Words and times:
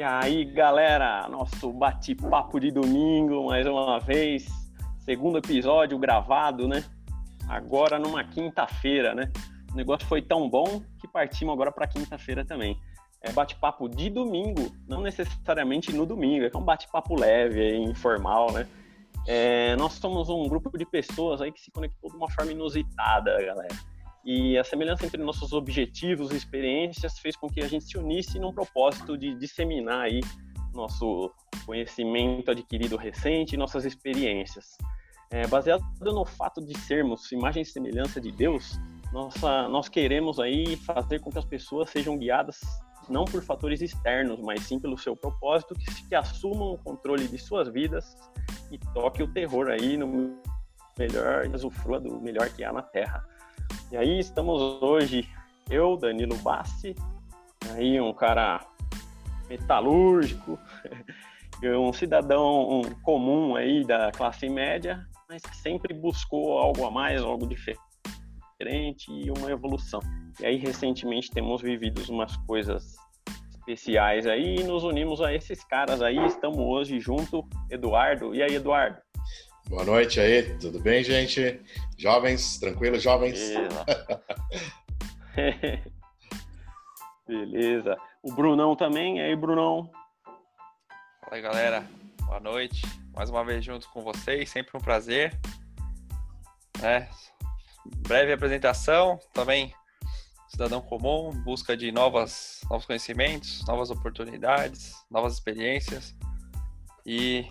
E 0.00 0.02
aí, 0.02 0.46
galera, 0.46 1.28
nosso 1.28 1.70
bate-papo 1.70 2.58
de 2.58 2.70
domingo, 2.70 3.44
mais 3.44 3.66
uma 3.66 4.00
vez, 4.00 4.48
segundo 5.00 5.36
episódio 5.36 5.98
gravado, 5.98 6.66
né? 6.66 6.82
Agora 7.46 7.98
numa 7.98 8.24
quinta-feira, 8.24 9.14
né? 9.14 9.30
O 9.70 9.74
negócio 9.74 10.08
foi 10.08 10.22
tão 10.22 10.48
bom 10.48 10.82
que 10.98 11.06
partimos 11.06 11.52
agora 11.52 11.70
para 11.70 11.86
quinta-feira 11.86 12.42
também. 12.46 12.80
É 13.20 13.30
bate-papo 13.30 13.90
de 13.90 14.08
domingo, 14.08 14.74
não 14.88 15.02
necessariamente 15.02 15.92
no 15.92 16.06
domingo, 16.06 16.46
é 16.46 16.56
um 16.56 16.64
bate-papo 16.64 17.14
leve, 17.14 17.76
informal, 17.76 18.50
né? 18.52 18.66
É, 19.26 19.76
nós 19.76 19.92
somos 19.92 20.30
um 20.30 20.48
grupo 20.48 20.78
de 20.78 20.86
pessoas 20.86 21.42
aí 21.42 21.52
que 21.52 21.60
se 21.60 21.70
conectou 21.70 22.10
de 22.10 22.16
uma 22.16 22.30
forma 22.30 22.52
inusitada, 22.52 23.32
galera. 23.44 23.76
E 24.24 24.58
a 24.58 24.64
semelhança 24.64 25.06
entre 25.06 25.22
nossos 25.22 25.52
objetivos 25.52 26.30
e 26.30 26.36
experiências 26.36 27.18
fez 27.18 27.36
com 27.36 27.48
que 27.48 27.60
a 27.62 27.68
gente 27.68 27.84
se 27.84 27.98
unisse 27.98 28.38
num 28.38 28.52
propósito 28.52 29.16
de 29.16 29.34
disseminar 29.34 30.02
aí 30.02 30.20
nosso 30.74 31.32
conhecimento 31.64 32.50
adquirido 32.50 32.96
recente 32.96 33.54
e 33.54 33.58
nossas 33.58 33.84
experiências. 33.84 34.76
É, 35.30 35.46
baseado 35.46 35.82
no 36.00 36.24
fato 36.24 36.60
de 36.64 36.76
sermos 36.80 37.30
imagem 37.32 37.62
e 37.62 37.66
semelhança 37.66 38.20
de 38.20 38.32
Deus, 38.32 38.78
nossa, 39.12 39.68
nós 39.68 39.88
queremos 39.88 40.38
aí 40.38 40.76
fazer 40.76 41.20
com 41.20 41.30
que 41.30 41.38
as 41.38 41.44
pessoas 41.44 41.90
sejam 41.90 42.18
guiadas 42.18 42.60
não 43.08 43.24
por 43.24 43.42
fatores 43.42 43.80
externos, 43.82 44.40
mas 44.40 44.62
sim 44.62 44.78
pelo 44.78 44.96
seu 44.96 45.16
propósito, 45.16 45.74
que, 45.74 46.08
que 46.08 46.14
assumam 46.14 46.72
o 46.72 46.78
controle 46.78 47.26
de 47.26 47.38
suas 47.38 47.68
vidas 47.68 48.16
e 48.70 48.78
toque 48.78 49.22
o 49.22 49.32
terror 49.32 49.68
aí 49.68 49.96
no 49.96 50.38
melhor 50.98 51.46
usufrua 51.52 52.00
do 52.00 52.20
melhor 52.20 52.48
que 52.50 52.62
há 52.62 52.72
na 52.72 52.82
Terra. 52.82 53.26
E 53.90 53.96
aí 53.96 54.20
estamos 54.20 54.80
hoje, 54.80 55.28
eu, 55.68 55.96
Danilo 55.96 56.36
Bassi, 56.36 56.94
aí 57.70 58.00
um 58.00 58.12
cara 58.12 58.64
metalúrgico, 59.48 60.56
um 61.76 61.92
cidadão 61.92 62.82
comum 63.02 63.56
aí 63.56 63.84
da 63.84 64.12
classe 64.12 64.48
média, 64.48 65.04
mas 65.28 65.42
que 65.42 65.56
sempre 65.56 65.92
buscou 65.92 66.56
algo 66.58 66.86
a 66.86 66.90
mais, 66.90 67.20
algo 67.20 67.48
diferente 67.48 69.10
e 69.10 69.28
uma 69.28 69.50
evolução. 69.50 70.00
E 70.38 70.46
aí 70.46 70.56
recentemente 70.56 71.32
temos 71.32 71.60
vivido 71.60 72.00
umas 72.12 72.36
coisas 72.46 72.94
especiais 73.50 74.24
aí 74.24 74.60
e 74.60 74.62
nos 74.62 74.84
unimos 74.84 75.20
a 75.20 75.34
esses 75.34 75.64
caras 75.64 76.00
aí. 76.00 76.24
Estamos 76.26 76.60
hoje 76.60 77.00
junto, 77.00 77.44
Eduardo. 77.68 78.36
E 78.36 78.40
aí, 78.40 78.54
Eduardo? 78.54 78.98
Boa 79.70 79.84
noite 79.84 80.18
aí, 80.18 80.58
tudo 80.58 80.80
bem, 80.80 81.04
gente? 81.04 81.60
Jovens, 81.96 82.58
tranquilo, 82.58 82.98
jovens? 82.98 83.38
Beleza. 83.38 83.84
Beleza. 87.24 87.96
O 88.20 88.32
Brunão 88.32 88.74
também, 88.74 89.18
e 89.18 89.20
aí, 89.20 89.36
Brunão? 89.36 89.88
Fala 91.20 91.36
aí, 91.36 91.40
galera. 91.40 91.88
Boa 92.22 92.40
noite. 92.40 92.82
Mais 93.14 93.30
uma 93.30 93.44
vez 93.44 93.64
junto 93.64 93.88
com 93.90 94.02
vocês, 94.02 94.50
sempre 94.50 94.76
um 94.76 94.80
prazer. 94.80 95.38
É, 96.82 97.06
breve 98.08 98.32
apresentação, 98.32 99.20
também 99.32 99.72
cidadão 100.48 100.80
comum, 100.80 101.30
busca 101.44 101.76
de 101.76 101.92
novas, 101.92 102.60
novos 102.68 102.86
conhecimentos, 102.86 103.64
novas 103.68 103.88
oportunidades, 103.88 104.96
novas 105.08 105.34
experiências. 105.34 106.12
E 107.06 107.46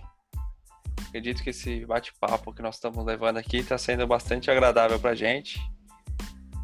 Acredito 1.09 1.43
que 1.43 1.49
esse 1.49 1.85
bate-papo 1.85 2.53
que 2.53 2.61
nós 2.61 2.75
estamos 2.75 3.03
levando 3.03 3.37
aqui 3.37 3.57
está 3.57 3.77
sendo 3.77 4.05
bastante 4.05 4.49
agradável 4.49 4.99
para 4.99 5.11
a 5.11 5.15
gente. 5.15 5.59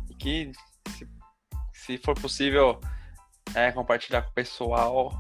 E 0.09 0.13
que, 0.13 0.51
se, 0.89 1.07
se 1.73 1.97
for 1.97 2.13
possível, 2.13 2.79
é, 3.55 3.71
compartilhar 3.71 4.21
com 4.21 4.29
o 4.29 4.33
pessoal, 4.33 5.11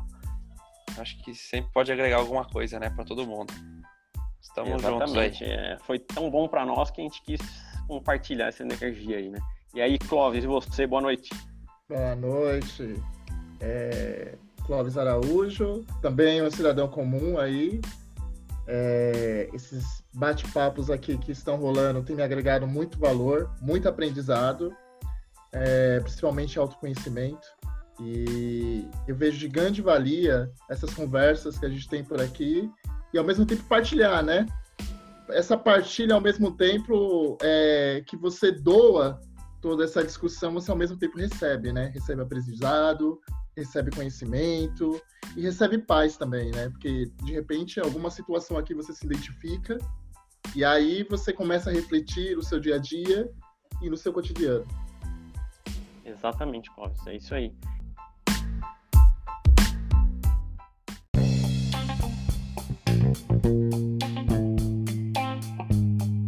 acho 0.99 1.17
que 1.23 1.33
sempre 1.33 1.71
pode 1.73 1.91
agregar 1.91 2.17
alguma 2.17 2.45
coisa, 2.45 2.79
né, 2.79 2.89
para 2.91 3.03
todo 3.03 3.25
mundo. 3.25 3.51
Estamos 4.39 4.75
Exatamente. 4.75 5.39
juntos 5.39 5.41
aí. 5.41 5.49
É, 5.49 5.77
foi 5.79 5.97
tão 5.97 6.29
bom 6.29 6.47
para 6.47 6.63
nós 6.63 6.91
que 6.91 7.01
a 7.01 7.03
gente 7.03 7.21
quis 7.23 7.41
compartilhar 7.87 8.47
essa 8.47 8.63
energia 8.63 9.17
aí, 9.17 9.29
né? 9.29 9.39
E 9.73 9.81
aí, 9.81 9.97
Clóvis, 9.97 10.43
e 10.43 10.47
você? 10.47 10.85
Boa 10.85 11.01
noite. 11.01 11.29
Boa 11.89 12.15
noite. 12.15 12.95
É, 13.59 14.35
Clóvis 14.65 14.97
Araújo, 14.97 15.83
também 16.01 16.41
um 16.41 16.49
cidadão 16.51 16.87
comum 16.87 17.37
aí, 17.37 17.81
é, 18.67 19.49
esses 19.53 20.03
bate-papos 20.13 20.89
aqui 20.89 21.17
que 21.17 21.31
estão 21.31 21.57
rolando 21.57 22.03
têm 22.03 22.15
me 22.15 22.23
agregado 22.23 22.65
muito 22.65 22.97
valor, 22.97 23.51
muito 23.61 23.87
aprendizado, 23.87 24.75
é, 25.51 25.99
principalmente 25.99 26.57
autoconhecimento. 26.57 27.47
E 27.99 28.87
eu 29.07 29.15
vejo 29.15 29.37
de 29.37 29.47
grande 29.47 29.81
valia 29.81 30.51
essas 30.69 30.93
conversas 30.93 31.57
que 31.57 31.65
a 31.65 31.69
gente 31.69 31.87
tem 31.87 32.03
por 32.03 32.19
aqui 32.19 32.69
e 33.13 33.17
ao 33.17 33.23
mesmo 33.23 33.45
tempo 33.45 33.63
partilhar, 33.63 34.23
né? 34.23 34.45
Essa 35.29 35.57
partilha 35.57 36.13
ao 36.13 36.21
mesmo 36.21 36.51
tempo 36.51 37.37
é, 37.41 38.03
que 38.05 38.17
você 38.17 38.51
doa 38.51 39.19
toda 39.61 39.85
essa 39.85 40.03
discussão, 40.03 40.53
você 40.53 40.69
ao 40.69 40.77
mesmo 40.77 40.97
tempo 40.97 41.17
recebe, 41.17 41.71
né? 41.71 41.89
Recebe 41.93 42.21
aprendizado, 42.21 43.19
recebe 43.55 43.91
conhecimento 43.91 45.01
e 45.35 45.41
recebe 45.41 45.77
paz 45.77 46.17
também, 46.17 46.51
né? 46.51 46.69
Porque 46.69 47.05
de 47.23 47.33
repente 47.33 47.79
alguma 47.79 48.09
situação 48.09 48.57
aqui 48.57 48.73
você 48.73 48.93
se 48.93 49.05
identifica 49.05 49.77
e 50.55 50.63
aí 50.63 51.03
você 51.03 51.31
começa 51.31 51.69
a 51.69 51.73
refletir 51.73 52.35
no 52.35 52.43
seu 52.43 52.59
dia 52.59 52.75
a 52.75 52.77
dia 52.77 53.31
e 53.81 53.89
no 53.89 53.97
seu 53.97 54.11
cotidiano. 54.11 54.65
Exatamente, 56.03 56.69
Clóvis, 56.73 57.05
é 57.07 57.15
isso 57.15 57.33
aí. 57.33 57.53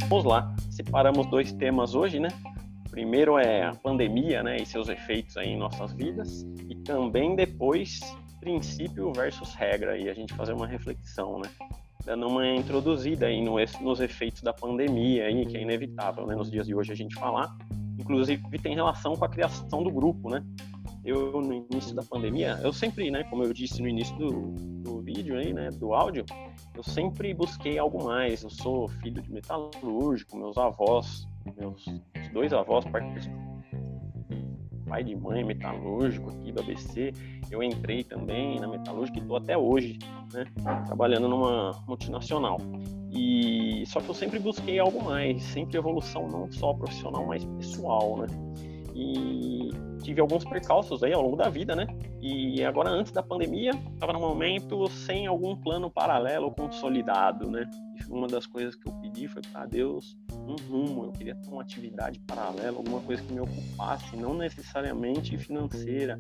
Vamos 0.09 0.25
lá, 0.25 0.55
separamos 0.71 1.29
dois 1.29 1.51
temas 1.51 1.93
hoje, 1.93 2.19
né? 2.19 2.29
Primeiro 2.97 3.37
é 3.37 3.63
a 3.63 3.75
pandemia, 3.75 4.41
né, 4.41 4.57
e 4.57 4.65
seus 4.65 4.89
efeitos 4.89 5.37
aí 5.37 5.49
em 5.49 5.55
nossas 5.55 5.93
vidas, 5.93 6.41
e 6.67 6.73
também 6.77 7.35
depois 7.35 7.99
princípio 8.39 9.13
versus 9.13 9.53
regra, 9.53 9.95
e 9.95 10.09
a 10.09 10.15
gente 10.15 10.33
fazer 10.33 10.53
uma 10.53 10.65
reflexão, 10.65 11.37
né, 11.37 11.47
dando 12.03 12.27
uma 12.27 12.47
introduzida 12.47 13.27
aí 13.27 13.39
no, 13.39 13.57
nos 13.81 13.99
efeitos 13.99 14.41
da 14.41 14.51
pandemia 14.51 15.25
aí, 15.25 15.45
que 15.45 15.55
é 15.55 15.61
inevitável, 15.61 16.25
né, 16.25 16.33
nos 16.33 16.49
dias 16.49 16.65
de 16.65 16.73
hoje 16.73 16.91
a 16.91 16.95
gente 16.95 17.13
falar. 17.13 17.55
Inclusive 17.99 18.41
tem 18.57 18.73
relação 18.73 19.15
com 19.15 19.25
a 19.25 19.29
criação 19.29 19.83
do 19.83 19.91
grupo, 19.91 20.31
né? 20.31 20.43
Eu 21.05 21.39
no 21.39 21.53
início 21.53 21.95
da 21.95 22.01
pandemia, 22.01 22.59
eu 22.63 22.73
sempre, 22.73 23.11
né, 23.11 23.23
como 23.25 23.43
eu 23.43 23.53
disse 23.53 23.79
no 23.79 23.87
início 23.87 24.15
do, 24.17 24.31
do 24.81 25.01
vídeo 25.01 25.37
aí, 25.37 25.53
né, 25.53 25.69
do 25.69 25.93
áudio, 25.93 26.25
eu 26.75 26.81
sempre 26.81 27.31
busquei 27.31 27.77
algo 27.77 28.03
mais. 28.03 28.41
Eu 28.41 28.49
sou 28.49 28.87
filho 28.87 29.21
de 29.21 29.31
metalúrgico, 29.31 30.35
meus 30.35 30.57
avós 30.57 31.27
meus 31.55 31.85
dois 32.33 32.53
avós 32.53 32.85
pai 34.87 35.03
de 35.03 35.15
mãe 35.15 35.43
metalúrgico 35.43 36.29
aqui 36.29 36.51
do 36.51 36.61
ABC. 36.61 37.13
Eu 37.51 37.61
entrei 37.61 38.03
também 38.03 38.59
na 38.59 38.67
metalúrgica 38.67 39.19
e 39.19 39.21
estou 39.21 39.37
até 39.37 39.57
hoje, 39.57 39.99
né, 40.33 40.45
trabalhando 40.85 41.27
numa 41.27 41.71
multinacional. 41.87 42.57
E 43.11 43.83
só 43.85 43.99
que 43.99 44.09
eu 44.09 44.13
sempre 44.13 44.39
busquei 44.39 44.79
algo 44.79 45.03
mais, 45.03 45.43
sempre 45.43 45.77
evolução 45.77 46.27
não 46.27 46.51
só 46.51 46.73
profissional, 46.73 47.25
mas 47.25 47.43
pessoal, 47.45 48.17
né? 48.17 48.27
E 48.95 49.69
tive 50.01 50.21
alguns 50.21 50.43
percalços 50.43 51.03
aí 51.03 51.13
ao 51.13 51.21
longo 51.21 51.35
da 51.35 51.49
vida, 51.49 51.75
né? 51.75 51.85
E 52.21 52.63
agora 52.63 52.89
antes 52.89 53.11
da 53.11 53.21
pandemia, 53.21 53.71
estava 53.93 54.13
num 54.13 54.19
momento 54.19 54.87
sem 54.89 55.27
algum 55.27 55.55
plano 55.55 55.89
paralelo 55.89 56.51
consolidado, 56.51 57.49
né? 57.49 57.69
uma 58.09 58.27
das 58.27 58.45
coisas 58.45 58.75
que 58.75 58.87
eu 58.87 58.93
pedi 58.93 59.27
foi 59.27 59.41
para 59.51 59.65
Deus 59.65 60.17
um 60.47 60.55
rumo. 60.69 61.05
Eu 61.05 61.11
queria 61.11 61.35
ter 61.35 61.49
uma 61.49 61.61
atividade 61.61 62.19
paralela, 62.21 62.77
alguma 62.77 63.01
coisa 63.01 63.21
que 63.21 63.33
me 63.33 63.39
ocupasse, 63.39 64.15
não 64.15 64.33
necessariamente 64.33 65.37
financeira, 65.37 66.19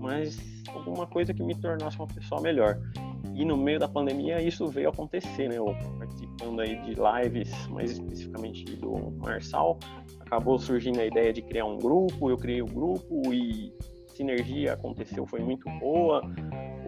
mas 0.00 0.38
alguma 0.68 1.06
coisa 1.06 1.32
que 1.32 1.42
me 1.42 1.54
tornasse 1.54 1.96
uma 1.96 2.08
pessoa 2.08 2.40
melhor. 2.40 2.78
E 3.34 3.44
no 3.44 3.56
meio 3.56 3.78
da 3.78 3.88
pandemia 3.88 4.42
isso 4.42 4.66
veio 4.66 4.88
acontecer, 4.88 5.48
né? 5.48 5.56
Eu 5.56 5.74
participando 5.98 6.60
aí 6.60 6.76
de 6.82 6.94
lives, 6.94 7.66
mais 7.68 7.92
especificamente 7.92 8.64
do 8.76 9.12
Marçal, 9.18 9.78
acabou 10.20 10.58
surgindo 10.58 11.00
a 11.00 11.06
ideia 11.06 11.32
de 11.32 11.40
criar 11.40 11.64
um 11.64 11.78
grupo. 11.78 12.28
Eu 12.28 12.36
criei 12.36 12.60
o 12.60 12.66
um 12.66 12.68
grupo 12.68 13.32
e 13.32 13.72
sinergia 14.08 14.74
aconteceu, 14.74 15.26
foi 15.26 15.40
muito 15.40 15.68
boa. 15.78 16.22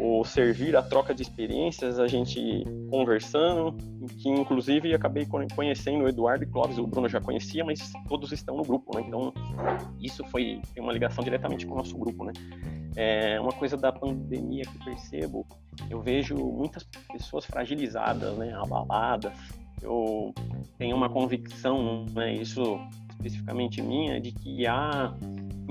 O 0.05 0.25
servir, 0.25 0.75
a 0.75 0.83
troca 0.83 1.15
de 1.15 1.23
experiências, 1.23 2.01
a 2.01 2.09
gente 2.09 2.65
conversando, 2.91 3.77
que 4.19 4.29
inclusive 4.29 4.93
acabei 4.93 5.25
conhecendo 5.55 6.03
o 6.03 6.09
Eduardo 6.09 6.43
e 6.43 6.47
Clóvis, 6.49 6.77
o 6.77 6.87
Bruno 6.89 7.09
já 7.09 7.21
conhecia, 7.21 7.65
mas 7.65 7.93
todos 8.09 8.33
estão 8.33 8.57
no 8.57 8.65
grupo, 8.65 8.97
né? 8.97 9.05
Então, 9.07 9.33
isso 10.01 10.25
foi 10.25 10.61
tem 10.75 10.83
uma 10.83 10.93
ligação 10.93 11.23
diretamente 11.23 11.65
com 11.65 11.75
o 11.75 11.77
nosso 11.77 11.97
grupo, 11.97 12.25
né? 12.25 12.33
É 12.97 13.41
uma 13.41 13.53
coisa 13.53 13.77
da 13.77 13.93
pandemia 13.93 14.65
que 14.65 14.85
percebo, 14.85 15.47
eu 15.89 16.03
vejo 16.03 16.35
muitas 16.35 16.83
pessoas 17.13 17.45
fragilizadas, 17.45 18.37
né? 18.37 18.53
Abaladas. 18.55 19.33
Eu 19.81 20.35
tenho 20.79 20.97
uma 20.97 21.09
convicção, 21.09 22.07
né? 22.13 22.35
Isso 22.35 22.77
especificamente 23.13 23.81
minha, 23.81 24.21
de 24.21 24.33
que 24.33 24.67
há 24.67 25.15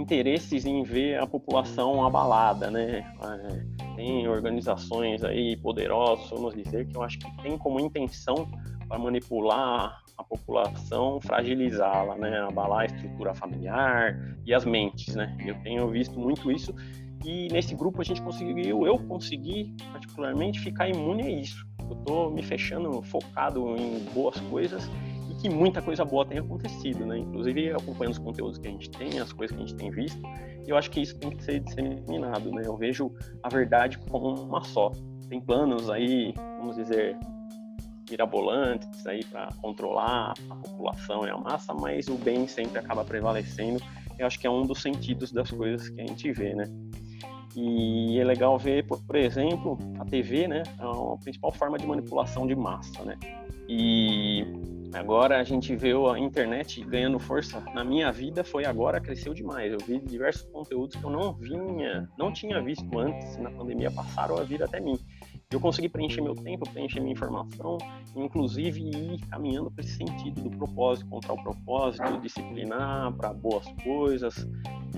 interesses 0.01 0.65
em 0.65 0.83
ver 0.83 1.19
a 1.19 1.27
população 1.27 2.05
abalada, 2.05 2.69
né? 2.71 3.05
É, 3.23 3.95
tem 3.95 4.27
organizações 4.27 5.23
aí 5.23 5.55
poderosas, 5.57 6.29
vamos 6.29 6.55
dizer, 6.55 6.87
que 6.87 6.97
eu 6.97 7.03
acho 7.03 7.19
que 7.19 7.43
tem 7.43 7.57
como 7.57 7.79
intenção 7.79 8.47
para 8.87 8.97
manipular 8.97 10.01
a 10.17 10.23
população, 10.23 11.19
fragilizá-la, 11.21 12.15
né, 12.15 12.41
abalar 12.41 12.81
a 12.81 12.85
estrutura 12.85 13.33
familiar 13.33 14.35
e 14.45 14.53
as 14.53 14.65
mentes, 14.65 15.15
né. 15.15 15.37
Eu 15.45 15.55
tenho 15.61 15.87
visto 15.89 16.19
muito 16.19 16.51
isso 16.51 16.73
e 17.23 17.47
nesse 17.49 17.75
grupo 17.75 18.01
a 18.01 18.03
gente 18.03 18.21
conseguiu, 18.21 18.85
eu 18.85 18.97
consegui 18.99 19.75
particularmente 19.91 20.59
ficar 20.59 20.89
imune 20.89 21.23
a 21.23 21.29
isso. 21.29 21.65
Eu 21.89 21.95
tô 21.97 22.29
me 22.29 22.41
fechando 22.41 23.01
focado 23.03 23.75
em 23.77 23.99
boas 24.13 24.39
coisas 24.41 24.89
que 25.41 25.49
muita 25.49 25.81
coisa 25.81 26.05
boa 26.05 26.25
tem 26.25 26.37
acontecido, 26.37 27.05
né? 27.05 27.17
Inclusive 27.17 27.71
acompanhando 27.71 28.13
os 28.13 28.19
conteúdos 28.19 28.57
que 28.59 28.67
a 28.67 28.71
gente 28.71 28.89
tem, 28.91 29.19
as 29.19 29.33
coisas 29.33 29.55
que 29.55 29.63
a 29.63 29.65
gente 29.65 29.75
tem 29.75 29.89
visto, 29.89 30.21
eu 30.67 30.77
acho 30.77 30.91
que 30.91 31.01
isso 31.01 31.17
tem 31.17 31.31
que 31.31 31.43
ser 31.43 31.59
disseminado, 31.59 32.51
né? 32.51 32.61
Eu 32.65 32.77
vejo 32.77 33.11
a 33.41 33.49
verdade 33.49 33.97
como 34.09 34.39
uma 34.39 34.63
só. 34.63 34.91
Tem 35.27 35.41
planos 35.41 35.89
aí, 35.89 36.33
vamos 36.59 36.75
dizer, 36.75 37.17
mirabolantes 38.09 39.07
aí 39.07 39.23
para 39.25 39.47
controlar 39.61 40.33
a 40.49 40.55
população 40.55 41.25
e 41.25 41.29
a 41.29 41.37
massa, 41.37 41.73
mas 41.73 42.07
o 42.07 42.15
bem 42.15 42.47
sempre 42.47 42.77
acaba 42.77 43.03
prevalecendo. 43.03 43.81
Eu 44.19 44.27
acho 44.27 44.39
que 44.39 44.45
é 44.45 44.49
um 44.49 44.63
dos 44.63 44.81
sentidos 44.81 45.31
das 45.31 45.49
coisas 45.49 45.89
que 45.89 46.01
a 46.01 46.05
gente 46.05 46.31
vê, 46.31 46.53
né? 46.53 46.65
E 47.55 48.19
é 48.19 48.23
legal 48.23 48.57
ver, 48.57 48.85
por, 48.85 49.01
por 49.01 49.15
exemplo, 49.15 49.77
a 49.99 50.05
TV, 50.05 50.47
né? 50.47 50.63
É 50.79 50.83
a 50.83 51.17
principal 51.17 51.51
forma 51.51 51.77
de 51.77 51.87
manipulação 51.87 52.45
de 52.45 52.55
massa, 52.55 53.03
né? 53.03 53.17
E 53.67 54.45
agora 54.93 55.39
a 55.39 55.43
gente 55.43 55.75
vê 55.75 55.91
a 55.91 56.19
internet 56.19 56.83
ganhando 56.83 57.19
força. 57.19 57.61
Na 57.73 57.83
minha 57.83 58.11
vida 58.11 58.43
foi 58.43 58.65
agora, 58.65 58.99
cresceu 58.99 59.33
demais. 59.33 59.71
Eu 59.71 59.79
vi 59.79 59.99
diversos 59.99 60.43
conteúdos 60.51 60.95
que 60.95 61.03
eu 61.03 61.09
não 61.09 61.33
vinha, 61.33 62.09
não 62.17 62.31
tinha 62.31 62.61
visto 62.61 62.99
antes, 62.99 63.37
na 63.37 63.51
pandemia 63.51 63.91
passaram 63.91 64.37
a 64.37 64.43
vir 64.43 64.61
até 64.63 64.79
mim. 64.79 64.97
Eu 65.51 65.59
consegui 65.59 65.89
preencher 65.89 66.21
meu 66.21 66.33
tempo, 66.33 66.69
preencher 66.71 67.01
minha 67.01 67.11
informação, 67.11 67.77
inclusive 68.15 68.81
ir 68.81 69.19
caminhando 69.29 69.69
para 69.69 69.83
esse 69.83 69.97
sentido 69.97 70.43
do 70.43 70.57
propósito, 70.57 71.09
contra 71.09 71.33
o 71.33 71.43
propósito, 71.43 72.21
disciplinar 72.21 73.11
para 73.17 73.33
boas 73.33 73.65
coisas, 73.83 74.47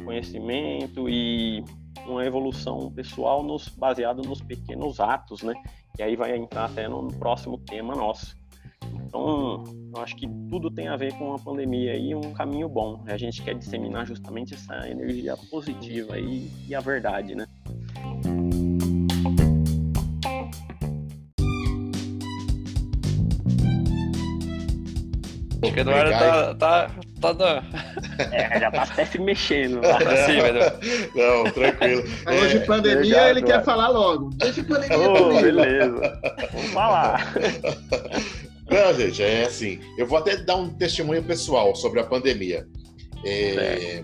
conhecimento 0.05 1.09
e 1.09 1.63
uma 2.05 2.23
evolução 2.23 2.91
pessoal 2.91 3.41
nos 3.41 3.67
baseado 3.69 4.21
nos 4.21 4.41
pequenos 4.41 4.99
atos, 4.99 5.41
né? 5.41 5.53
E 5.97 6.03
aí 6.03 6.15
vai 6.15 6.35
entrar 6.35 6.65
até 6.65 6.87
no 6.87 7.07
próximo 7.07 7.57
tema 7.57 7.95
nosso. 7.95 8.35
Então, 9.06 9.63
eu 9.95 10.01
acho 10.01 10.15
que 10.15 10.27
tudo 10.50 10.71
tem 10.71 10.88
a 10.88 10.95
ver 10.95 11.13
com 11.13 11.33
a 11.33 11.39
pandemia 11.39 11.95
e 11.95 12.15
um 12.15 12.33
caminho 12.33 12.68
bom. 12.68 13.03
A 13.07 13.18
gente 13.18 13.41
quer 13.41 13.56
disseminar 13.56 14.06
justamente 14.06 14.53
essa 14.53 14.88
energia 14.88 15.35
positiva 15.51 16.19
e, 16.19 16.50
e 16.68 16.75
a 16.75 16.80
verdade, 16.80 17.35
né? 17.35 17.45
Acho 25.63 25.74
que 25.74 25.79
o 25.79 25.81
Eduardo 25.81 26.12
tá, 26.59 26.89
tá, 27.21 27.33
tá. 27.33 27.63
É, 28.31 28.59
já 28.59 28.69
tá 28.69 28.83
até 28.83 29.06
se 29.06 29.18
mexendo 29.18 29.81
lá. 29.81 29.97
Não, 31.15 31.51
tranquilo. 31.51 32.06
Falou 32.24 32.47
de 32.47 32.59
pandemia, 32.59 33.18
é, 33.18 33.29
ele 33.29 33.41
quer 33.41 33.63
falar 33.63 33.88
logo. 33.88 34.29
Deixa 34.36 34.62
a 34.62 34.63
pandemia 34.65 35.09
oh, 35.09 35.41
Beleza. 35.41 36.19
Vamos 36.51 36.71
falar. 36.71 37.33
Não, 38.73 38.93
gente, 38.93 39.21
é 39.21 39.45
assim. 39.45 39.79
Eu 39.97 40.07
vou 40.07 40.17
até 40.17 40.35
dar 40.35 40.55
um 40.55 40.69
testemunho 40.69 41.23
pessoal 41.23 41.75
sobre 41.75 41.99
a 41.99 42.03
pandemia. 42.03 42.67
É, 43.23 44.03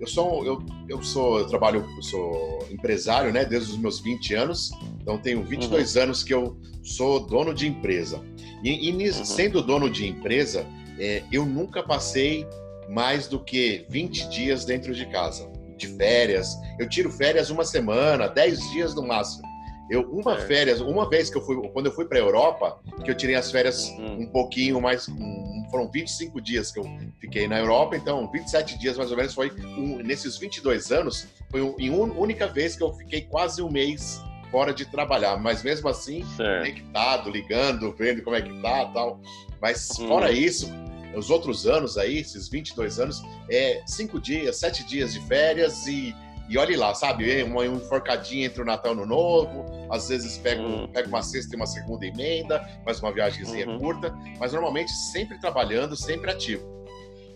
eu 0.00 0.06
sou, 0.06 0.46
eu, 0.46 0.64
eu 0.88 1.02
sou, 1.02 1.40
eu 1.40 1.46
trabalho, 1.46 1.86
eu 1.96 2.02
sou 2.02 2.66
empresário, 2.70 3.32
né, 3.32 3.44
desde 3.44 3.72
os 3.72 3.78
meus 3.78 4.00
20 4.00 4.34
anos. 4.34 4.70
Então 5.02 5.18
tenho 5.18 5.42
22 5.44 5.96
uhum. 5.96 6.02
anos 6.02 6.24
que 6.24 6.32
eu 6.32 6.56
sou 6.82 7.26
dono 7.26 7.52
de 7.52 7.66
empresa. 7.66 8.24
E, 8.62 8.88
e 8.88 8.92
uhum. 8.92 9.24
sendo 9.24 9.62
dono 9.62 9.90
de 9.90 10.06
empresa, 10.06 10.66
é, 10.98 11.22
eu 11.30 11.44
nunca 11.44 11.82
passei 11.82 12.46
mais 12.88 13.28
do 13.28 13.38
que 13.38 13.84
20 13.90 14.28
dias 14.28 14.64
dentro 14.64 14.94
de 14.94 15.04
casa, 15.06 15.50
de 15.76 15.86
férias. 15.88 16.56
Eu 16.78 16.88
tiro 16.88 17.10
férias 17.10 17.50
uma 17.50 17.64
semana, 17.64 18.28
10 18.28 18.70
dias 18.70 18.94
no 18.94 19.06
máximo. 19.06 19.47
Eu, 19.90 20.02
uma 20.10 20.34
é. 20.34 20.40
férias, 20.42 20.80
uma 20.80 21.08
vez 21.08 21.30
que 21.30 21.38
eu 21.38 21.42
fui, 21.42 21.56
quando 21.70 21.86
eu 21.86 21.92
fui 21.92 22.04
para 22.04 22.18
a 22.18 22.20
Europa, 22.20 22.80
que 23.04 23.10
eu 23.10 23.14
tirei 23.14 23.36
as 23.36 23.50
férias 23.50 23.88
uhum. 23.88 24.22
um 24.22 24.26
pouquinho 24.26 24.80
mais, 24.80 25.08
um, 25.08 25.66
foram 25.70 25.90
25 25.90 26.40
dias 26.40 26.70
que 26.70 26.78
eu 26.78 26.84
fiquei 27.18 27.48
na 27.48 27.58
Europa, 27.58 27.96
então 27.96 28.30
27 28.30 28.78
dias 28.78 28.98
mais 28.98 29.10
ou 29.10 29.16
menos 29.16 29.34
foi, 29.34 29.50
um, 29.50 29.98
nesses 29.98 30.36
22 30.36 30.90
anos, 30.92 31.26
foi 31.50 31.62
um, 31.62 31.74
em 31.78 31.88
uma 31.90 32.12
única 32.14 32.46
vez 32.46 32.76
que 32.76 32.82
eu 32.82 32.92
fiquei 32.92 33.22
quase 33.22 33.62
um 33.62 33.70
mês 33.70 34.22
fora 34.50 34.72
de 34.72 34.86
trabalhar, 34.86 35.36
mas 35.38 35.62
mesmo 35.62 35.88
assim, 35.88 36.24
certo. 36.36 36.66
conectado, 36.66 37.30
ligando, 37.30 37.92
vendo 37.92 38.22
como 38.22 38.36
é 38.36 38.42
que 38.42 38.60
tá 38.60 38.86
tal. 38.86 39.20
Mas 39.60 39.90
uhum. 39.98 40.08
fora 40.08 40.30
isso, 40.30 40.70
os 41.14 41.30
outros 41.30 41.66
anos 41.66 41.96
aí, 41.96 42.18
esses 42.18 42.48
22 42.48 42.98
anos, 42.98 43.22
é 43.50 43.82
cinco 43.86 44.20
dias, 44.20 44.56
sete 44.56 44.84
dias 44.84 45.12
de 45.12 45.20
férias 45.26 45.86
e, 45.86 46.14
e 46.48 46.56
olhe 46.56 46.76
lá, 46.76 46.94
sabe? 46.94 47.42
Uma, 47.42 47.66
enforcadinha 47.66 48.46
entre 48.46 48.62
o 48.62 48.64
Natal 48.64 48.94
e 48.94 48.98
o 48.98 49.06
Novo, 49.06 49.66
às 49.90 50.08
vezes 50.08 50.38
pego, 50.38 50.62
uhum. 50.62 50.88
pego 50.88 51.08
uma 51.08 51.22
sexta 51.22 51.54
e 51.54 51.56
uma 51.56 51.66
segunda 51.66 52.06
emenda, 52.06 52.66
mais 52.84 53.00
uma 53.00 53.12
viagemzinha 53.12 53.68
uhum. 53.68 53.78
curta, 53.78 54.16
mas 54.38 54.52
normalmente 54.52 54.90
sempre 54.90 55.38
trabalhando, 55.38 55.94
sempre 55.94 56.30
ativo. 56.30 56.66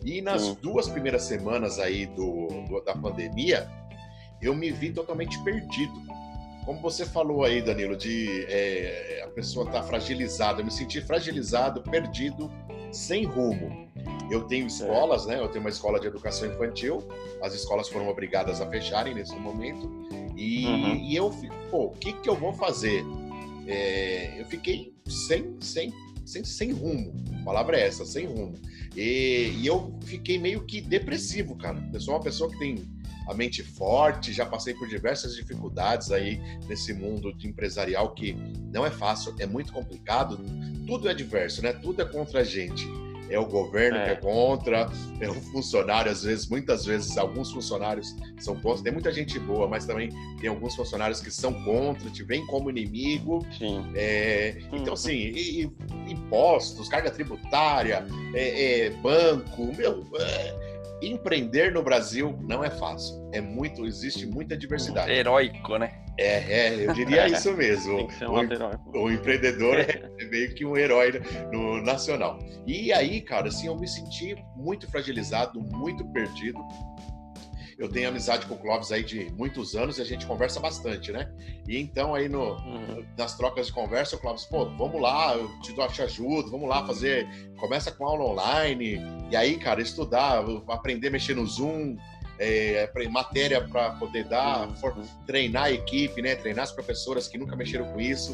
E 0.05 0.23
nas 0.23 0.43
uhum. 0.43 0.57
duas 0.63 0.89
primeiras 0.89 1.23
semanas 1.23 1.79
aí 1.79 2.07
do, 2.07 2.49
do, 2.69 2.81
da 2.85 2.95
pandemia, 2.95 3.69
eu 4.41 4.55
me 4.55 4.71
vi 4.71 4.91
totalmente 4.91 5.39
perdido. 5.45 5.93
Como 6.65 6.81
você 6.81 7.05
falou 7.05 7.45
aí, 7.45 7.61
Danilo, 7.61 7.97
de 7.97 8.47
é, 8.49 9.23
a 9.25 9.29
pessoa 9.29 9.67
estar 9.67 9.81
tá 9.81 9.87
fragilizada, 9.87 10.61
eu 10.61 10.65
me 10.65 10.71
senti 10.71 11.01
fragilizado, 11.01 11.83
perdido, 11.83 12.51
sem 12.93 13.25
rumo. 13.25 13.91
Eu 14.31 14.45
tenho 14.45 14.67
escolas, 14.67 15.27
né? 15.27 15.39
Eu 15.39 15.49
tenho 15.49 15.61
uma 15.61 15.71
escola 15.71 15.99
de 15.99 16.07
educação 16.07 16.49
infantil. 16.49 17.03
As 17.43 17.55
escolas 17.55 17.89
foram 17.89 18.09
obrigadas 18.09 18.61
a 18.61 18.67
fecharem 18.67 19.15
nesse 19.15 19.35
momento. 19.37 19.91
E, 20.37 20.67
uhum. 20.67 20.97
e 20.97 21.17
eu 21.17 21.31
fico, 21.31 21.55
pô, 21.71 21.87
o 21.87 21.91
que, 21.91 22.13
que 22.13 22.29
eu 22.29 22.37
vou 22.37 22.53
fazer? 22.53 23.05
É, 23.67 24.41
eu 24.41 24.47
fiquei 24.47 24.95
sem, 25.07 25.57
sem, 25.61 25.93
sem, 26.25 26.45
sem 26.45 26.73
rumo. 26.73 27.13
A 27.41 27.45
palavra 27.45 27.77
é 27.79 27.87
essa, 27.87 28.05
sem 28.05 28.27
rumo. 28.27 28.55
E, 28.97 29.53
e 29.57 29.67
eu 29.67 29.99
fiquei 30.05 30.39
meio 30.39 30.65
que 30.65 30.81
depressivo, 30.81 31.57
cara. 31.57 31.83
Eu 31.93 32.01
sou 32.01 32.15
uma 32.15 32.21
pessoa 32.21 32.51
que 32.51 32.59
tem 32.59 32.77
a 33.29 33.35
mente 33.35 33.63
forte, 33.63 34.33
já 34.33 34.47
passei 34.47 34.75
por 34.75 34.89
diversas 34.89 35.35
dificuldades 35.35 36.11
aí 36.11 36.41
nesse 36.69 36.93
mundo 36.93 37.33
de 37.33 37.49
empresarial 37.49 38.15
que 38.15 38.35
não 38.73 38.85
é 38.85 38.91
fácil, 38.91 39.35
é 39.39 39.47
muito 39.47 39.73
complicado, 39.73 40.39
tudo 40.87 41.09
é 41.09 41.15
diverso, 41.15 41.63
né? 41.63 41.73
Tudo 41.73 42.03
é 42.03 42.05
contra 42.05 42.41
a 42.41 42.45
gente. 42.45 42.87
É 43.33 43.39
o 43.39 43.47
governo 43.47 43.97
é. 43.97 44.05
que 44.05 44.11
é 44.11 44.17
contra, 44.17 44.91
é 45.19 45.29
o 45.29 45.35
funcionário, 45.35 46.13
às 46.13 46.23
vezes, 46.23 46.47
muitas 46.49 46.85
vezes, 46.85 47.17
alguns 47.17 47.51
funcionários 47.51 48.15
são 48.39 48.55
contra. 48.61 48.85
Tem 48.85 48.93
muita 48.93 49.11
gente 49.11 49.39
boa, 49.39 49.67
mas 49.67 49.87
também 49.87 50.11
tem 50.39 50.51
alguns 50.51 50.77
funcionários 50.77 51.21
que 51.21 51.31
são 51.31 51.53
contra, 51.65 52.11
te 52.11 52.23
veem 52.23 52.47
como 52.47 52.69
inimigo. 52.69 53.47
Sim. 53.57 53.91
É, 53.95 54.59
então, 54.71 54.93
assim, 54.93 55.13
e, 55.15 55.63
e, 55.63 56.13
impostos, 56.13 56.89
carga 56.89 57.11
tributária, 57.11 58.05
é, 58.35 58.87
é 58.87 58.91
banco, 58.91 59.75
meu, 59.75 60.05
é, 60.21 60.72
empreender 61.03 61.73
no 61.73 61.83
Brasil 61.83 62.39
não 62.43 62.65
é 62.65 62.71
fácil. 62.71 63.29
É 63.33 63.41
muito, 63.41 63.85
existe 63.85 64.27
muita 64.27 64.57
diversidade. 64.57 65.11
Heróico, 65.11 65.77
né? 65.79 65.93
É, 66.19 66.69
é 66.69 66.87
eu 66.87 66.93
diria 66.93 67.27
isso 67.27 67.53
mesmo. 67.57 68.09
o, 68.95 68.99
o, 68.99 69.11
empreendedor 69.11 69.77
é 69.77 70.25
meio 70.31 70.55
que 70.55 70.65
um 70.65 70.77
herói 70.77 71.23
no 71.53 71.81
nacional. 71.83 72.39
E 72.67 72.93
aí, 72.93 73.21
cara, 73.21 73.49
assim, 73.49 73.67
eu 73.67 73.77
me 73.77 73.89
senti 73.89 74.37
muito 74.57 74.91
fragilizado, 74.91 75.61
muito 75.61 76.05
perdido. 76.13 76.59
Eu 77.83 77.89
tenho 77.89 78.09
amizade 78.09 78.47
com 78.47 78.55
o 78.55 78.59
Clóvis 78.59 78.93
aí 78.93 79.03
de 79.03 79.29
muitos 79.33 79.75
anos 79.75 79.99
e 79.99 80.03
a 80.03 80.05
gente 80.05 80.25
conversa 80.25 80.61
bastante, 80.61 81.11
né? 81.11 81.29
E 81.67 81.77
então 81.77 82.15
aí 82.15 82.29
no, 82.29 82.53
uhum. 82.53 83.05
nas 83.19 83.37
trocas 83.37 83.67
de 83.67 83.73
conversa, 83.73 84.15
o 84.15 84.21
Clóvis, 84.21 84.45
pô, 84.45 84.67
vamos 84.67 85.03
lá, 85.03 85.35
eu 85.35 85.49
te 85.63 85.73
dou, 85.73 85.89
te 85.89 86.01
ajudo, 86.01 86.49
vamos 86.49 86.69
lá 86.69 86.87
fazer, 86.87 87.27
começa 87.59 87.91
com 87.91 88.07
aula 88.07 88.25
online, 88.25 89.01
e 89.33 89.35
aí, 89.35 89.57
cara, 89.57 89.83
estudar, 89.83 90.45
aprender 90.69 91.09
a 91.09 91.11
mexer 91.11 91.35
no 91.35 91.45
Zoom, 91.45 91.97
é, 92.39 92.89
matéria 93.11 93.61
para 93.61 93.91
poder 93.91 94.29
dar, 94.29 94.69
uhum. 94.69 95.05
treinar 95.27 95.65
a 95.65 95.73
equipe, 95.73 96.23
né? 96.23 96.37
Treinar 96.37 96.63
as 96.63 96.71
professoras 96.71 97.27
que 97.27 97.37
nunca 97.37 97.57
mexeram 97.57 97.87
com 97.87 98.01
isso. 98.01 98.33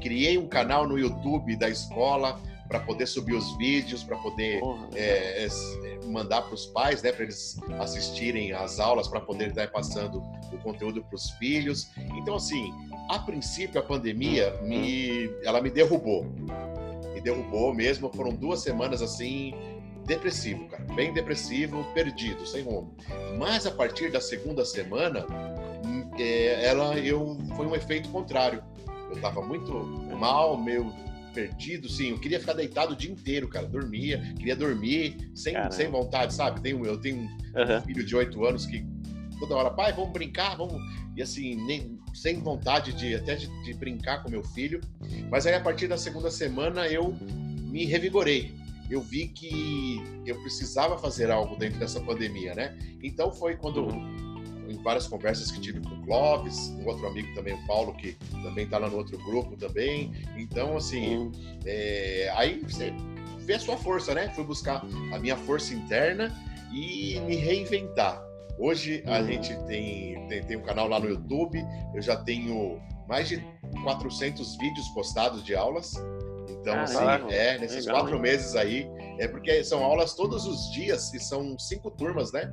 Criei 0.00 0.38
um 0.38 0.48
canal 0.48 0.88
no 0.88 0.98
YouTube 0.98 1.54
da 1.56 1.68
escola 1.68 2.40
para 2.68 2.80
poder 2.80 3.06
subir 3.06 3.34
os 3.34 3.56
vídeos, 3.56 4.02
para 4.02 4.16
poder 4.18 4.60
é, 4.94 5.44
é, 5.44 5.48
mandar 6.06 6.42
para 6.42 6.54
os 6.54 6.66
pais, 6.66 7.02
né, 7.02 7.12
para 7.12 7.24
eles 7.24 7.58
assistirem 7.78 8.52
às 8.52 8.78
aulas, 8.80 9.08
para 9.08 9.20
poder 9.20 9.48
estar 9.48 9.70
passando 9.70 10.18
o 10.52 10.58
conteúdo 10.58 11.02
para 11.02 11.14
os 11.14 11.30
filhos. 11.32 11.90
Então, 12.16 12.36
assim, 12.36 12.72
a 13.08 13.18
princípio 13.18 13.80
a 13.80 13.82
pandemia 13.82 14.58
me, 14.62 15.30
ela 15.44 15.60
me 15.60 15.70
derrubou, 15.70 16.24
me 17.14 17.20
derrubou 17.20 17.74
mesmo. 17.74 18.10
Foram 18.12 18.30
duas 18.30 18.60
semanas 18.60 19.02
assim 19.02 19.54
depressivo, 20.04 20.68
cara, 20.68 20.84
bem 20.94 21.12
depressivo, 21.12 21.84
perdido, 21.92 22.46
sem 22.46 22.62
rumo. 22.62 22.94
Mas 23.38 23.66
a 23.66 23.72
partir 23.72 24.10
da 24.10 24.20
segunda 24.20 24.64
semana 24.64 25.26
é, 26.18 26.64
ela, 26.64 26.96
eu, 26.98 27.36
foi 27.56 27.66
um 27.66 27.74
efeito 27.74 28.08
contrário. 28.10 28.62
Eu 29.10 29.20
tava 29.20 29.42
muito 29.42 29.72
mal, 30.18 30.56
meio 30.56 30.92
perdido, 31.36 31.86
sim. 31.86 32.10
Eu 32.10 32.18
queria 32.18 32.40
ficar 32.40 32.54
deitado 32.54 32.94
o 32.94 32.96
dia 32.96 33.10
inteiro, 33.10 33.46
cara. 33.46 33.66
Dormia, 33.66 34.18
queria 34.38 34.56
dormir 34.56 35.30
sem, 35.34 35.54
sem 35.70 35.90
vontade, 35.90 36.32
sabe? 36.32 36.62
Tenho, 36.62 36.84
eu 36.86 36.98
tenho 36.98 37.18
um 37.18 37.20
uhum. 37.20 37.82
filho 37.82 38.04
de 38.04 38.16
oito 38.16 38.42
anos 38.46 38.64
que 38.64 38.82
toda 39.38 39.54
hora, 39.54 39.70
pai, 39.70 39.92
vamos 39.92 40.12
brincar, 40.12 40.56
vamos. 40.56 40.80
E 41.14 41.20
assim, 41.20 41.54
nem, 41.66 41.98
sem 42.14 42.40
vontade 42.40 42.94
de 42.94 43.14
até 43.14 43.34
de, 43.34 43.46
de 43.64 43.74
brincar 43.74 44.22
com 44.22 44.30
meu 44.30 44.42
filho. 44.42 44.80
Mas 45.30 45.46
aí, 45.46 45.54
a 45.54 45.60
partir 45.60 45.86
da 45.86 45.98
segunda 45.98 46.30
semana, 46.30 46.88
eu 46.88 47.14
me 47.70 47.84
revigorei 47.84 48.54
eu 48.88 49.00
vi 49.00 49.26
que 49.26 50.00
eu 50.24 50.40
precisava 50.42 50.96
fazer 50.96 51.28
algo 51.28 51.56
dentro 51.56 51.76
dessa 51.80 52.00
pandemia, 52.00 52.54
né? 52.54 52.78
Então 53.02 53.32
foi 53.32 53.56
quando 53.56 53.84
uhum 53.84 54.25
em 54.68 54.82
várias 54.82 55.06
conversas 55.06 55.50
que 55.50 55.60
tive 55.60 55.80
com 55.80 55.94
o 55.94 56.02
Clóvis, 56.02 56.68
um 56.78 56.86
outro 56.86 57.06
amigo 57.06 57.34
também, 57.34 57.54
o 57.54 57.66
Paulo, 57.66 57.94
que 57.94 58.16
também 58.42 58.64
está 58.64 58.78
lá 58.78 58.88
no 58.88 58.96
outro 58.96 59.18
grupo 59.18 59.56
também. 59.56 60.12
Então, 60.36 60.76
assim, 60.76 61.30
é, 61.64 62.32
aí 62.36 62.60
você 62.60 62.92
vê 63.38 63.54
a 63.54 63.60
sua 63.60 63.76
força, 63.76 64.14
né? 64.14 64.30
Fui 64.34 64.44
buscar 64.44 64.84
a 65.12 65.18
minha 65.18 65.36
força 65.36 65.74
interna 65.74 66.34
e 66.72 67.20
me 67.20 67.36
reinventar. 67.36 68.22
Hoje 68.58 69.02
a 69.06 69.20
uhum. 69.20 69.26
gente 69.26 69.56
tem, 69.66 70.26
tem, 70.28 70.42
tem 70.42 70.56
um 70.56 70.62
canal 70.62 70.88
lá 70.88 70.98
no 70.98 71.08
YouTube, 71.08 71.62
eu 71.94 72.00
já 72.00 72.16
tenho 72.16 72.80
mais 73.06 73.28
de 73.28 73.44
400 73.82 74.56
vídeos 74.56 74.88
postados 74.88 75.44
de 75.44 75.54
aulas. 75.54 75.94
Então, 76.48 76.80
assim, 76.80 76.96
é, 77.32 77.58
nesses 77.58 77.86
legal, 77.86 78.00
quatro 78.00 78.16
hein? 78.16 78.22
meses 78.22 78.56
aí, 78.56 78.90
é 79.18 79.28
porque 79.28 79.62
são 79.62 79.84
aulas 79.84 80.14
todos 80.14 80.46
os 80.46 80.72
dias 80.72 81.12
e 81.14 81.20
são 81.20 81.56
cinco 81.58 81.90
turmas, 81.90 82.32
né? 82.32 82.50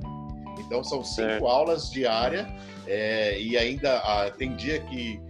Então 0.60 0.82
são 0.82 1.04
cinco 1.04 1.28
certo. 1.28 1.46
aulas 1.46 1.90
diárias 1.90 2.46
é, 2.86 3.40
e 3.40 3.56
ainda 3.56 3.98
ah, 3.98 4.30
tem 4.30 4.54
dia 4.54 4.80
que 4.80 5.20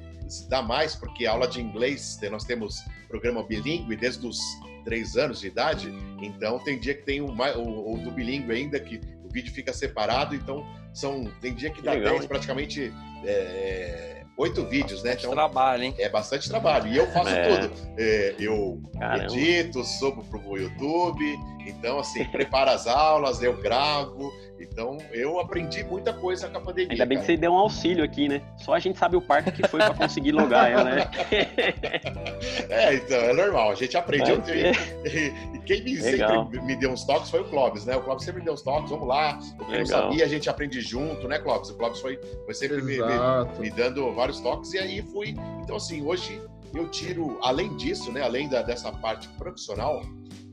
dá 0.49 0.62
mais, 0.62 0.95
porque 0.95 1.26
aula 1.26 1.47
de 1.47 1.61
inglês, 1.61 2.19
nós 2.31 2.45
temos 2.45 2.83
programa 3.09 3.43
bilíngue 3.43 3.97
desde 3.97 4.26
os 4.26 4.38
três 4.85 5.16
anos 5.16 5.40
de 5.40 5.47
idade, 5.47 5.93
então 6.21 6.59
tem 6.59 6.78
dia 6.78 6.95
que 6.95 7.02
tem 7.02 7.21
o, 7.21 7.26
o, 7.26 7.95
o 7.95 7.99
do 7.99 8.11
bilíngue 8.11 8.52
ainda, 8.52 8.78
que 8.78 9.00
o 9.25 9.28
vídeo 9.33 9.52
fica 9.52 9.73
separado, 9.73 10.35
então 10.35 10.66
são, 10.93 11.25
tem 11.40 11.54
dia 11.54 11.71
que 11.71 11.81
dá 11.81 11.93
Legal, 11.93 12.14
10 12.14 12.26
praticamente 12.26 12.93
é, 13.25 14.25
oito 14.37 14.64
vídeos, 14.64 15.02
né? 15.02 15.14
Então, 15.19 15.31
trabalho, 15.31 15.85
hein? 15.85 15.95
É 15.99 16.09
bastante 16.09 16.49
trabalho. 16.49 16.88
E 16.88 16.97
eu 16.97 17.07
faço 17.09 17.31
é. 17.31 17.59
tudo. 17.59 17.75
É, 17.99 18.35
eu 18.38 18.81
Caramba. 18.99 19.25
edito, 19.25 19.85
subo 19.85 20.25
pro 20.25 20.59
YouTube, 20.59 21.25
então, 21.66 21.99
assim, 21.99 22.25
preparo 22.26 22.71
as 22.71 22.87
aulas, 22.87 23.42
eu 23.42 23.56
gravo. 23.56 24.33
Então, 24.61 24.99
eu 25.12 25.38
aprendi 25.40 25.83
muita 25.85 26.12
coisa 26.12 26.49
com 26.49 26.59
a 26.59 26.61
pandemia. 26.61 26.92
Ainda 26.92 27.06
bem 27.06 27.18
cara. 27.18 27.26
que 27.26 27.33
você 27.33 27.37
deu 27.37 27.52
um 27.52 27.56
auxílio 27.56 28.04
aqui, 28.04 28.28
né? 28.28 28.40
Só 28.56 28.73
a 28.75 28.78
gente 28.78 28.99
sabe 28.99 29.16
o 29.16 29.21
parto 29.21 29.52
que 29.52 29.66
foi 29.68 29.80
para 29.80 29.94
conseguir 29.94 30.33
logar 30.33 30.71
ela, 30.71 30.85
né? 30.85 31.11
é, 32.71 32.94
então, 32.94 33.18
é 33.18 33.33
normal. 33.33 33.71
A 33.71 33.75
gente 33.75 33.97
aprende. 33.97 34.30
Eu, 34.30 34.38
e, 35.04 35.59
quem 35.66 35.83
me, 35.83 35.97
sempre 35.97 36.61
me 36.62 36.76
deu 36.76 36.90
uns 36.90 37.04
toques 37.04 37.30
foi 37.30 37.40
o 37.40 37.44
Clóvis, 37.44 37.85
né? 37.85 37.97
O 37.97 38.02
Clóvis 38.02 38.25
sempre 38.25 38.40
me 38.40 38.44
deu 38.44 38.54
uns 38.54 38.62
toques, 38.62 38.90
vamos 38.90 39.09
lá. 39.09 39.38
O 39.59 39.64
que 39.64 39.75
eu 39.75 39.78
não 39.78 39.87
sabia, 39.87 40.25
a 40.25 40.28
gente 40.28 40.49
aprende 40.49 40.80
junto, 40.80 41.26
né, 41.28 41.38
Clóvis? 41.38 41.71
O 41.71 41.76
Clóvis 41.76 42.00
foi, 42.00 42.18
foi 42.44 42.54
sempre 42.54 42.80
me, 42.83 42.99
me, 42.99 43.59
me, 43.61 43.71
dando 43.71 44.12
vários 44.12 44.40
toques 44.40 44.73
e 44.73 44.78
aí 44.78 45.02
fui. 45.02 45.35
Então, 45.62 45.76
assim, 45.76 46.02
hoje 46.02 46.40
eu 46.75 46.88
tiro, 46.88 47.38
além 47.42 47.76
disso, 47.76 48.11
né, 48.12 48.23
além 48.23 48.49
da, 48.49 48.62
dessa 48.62 48.90
parte 48.92 49.28
profissional, 49.30 50.02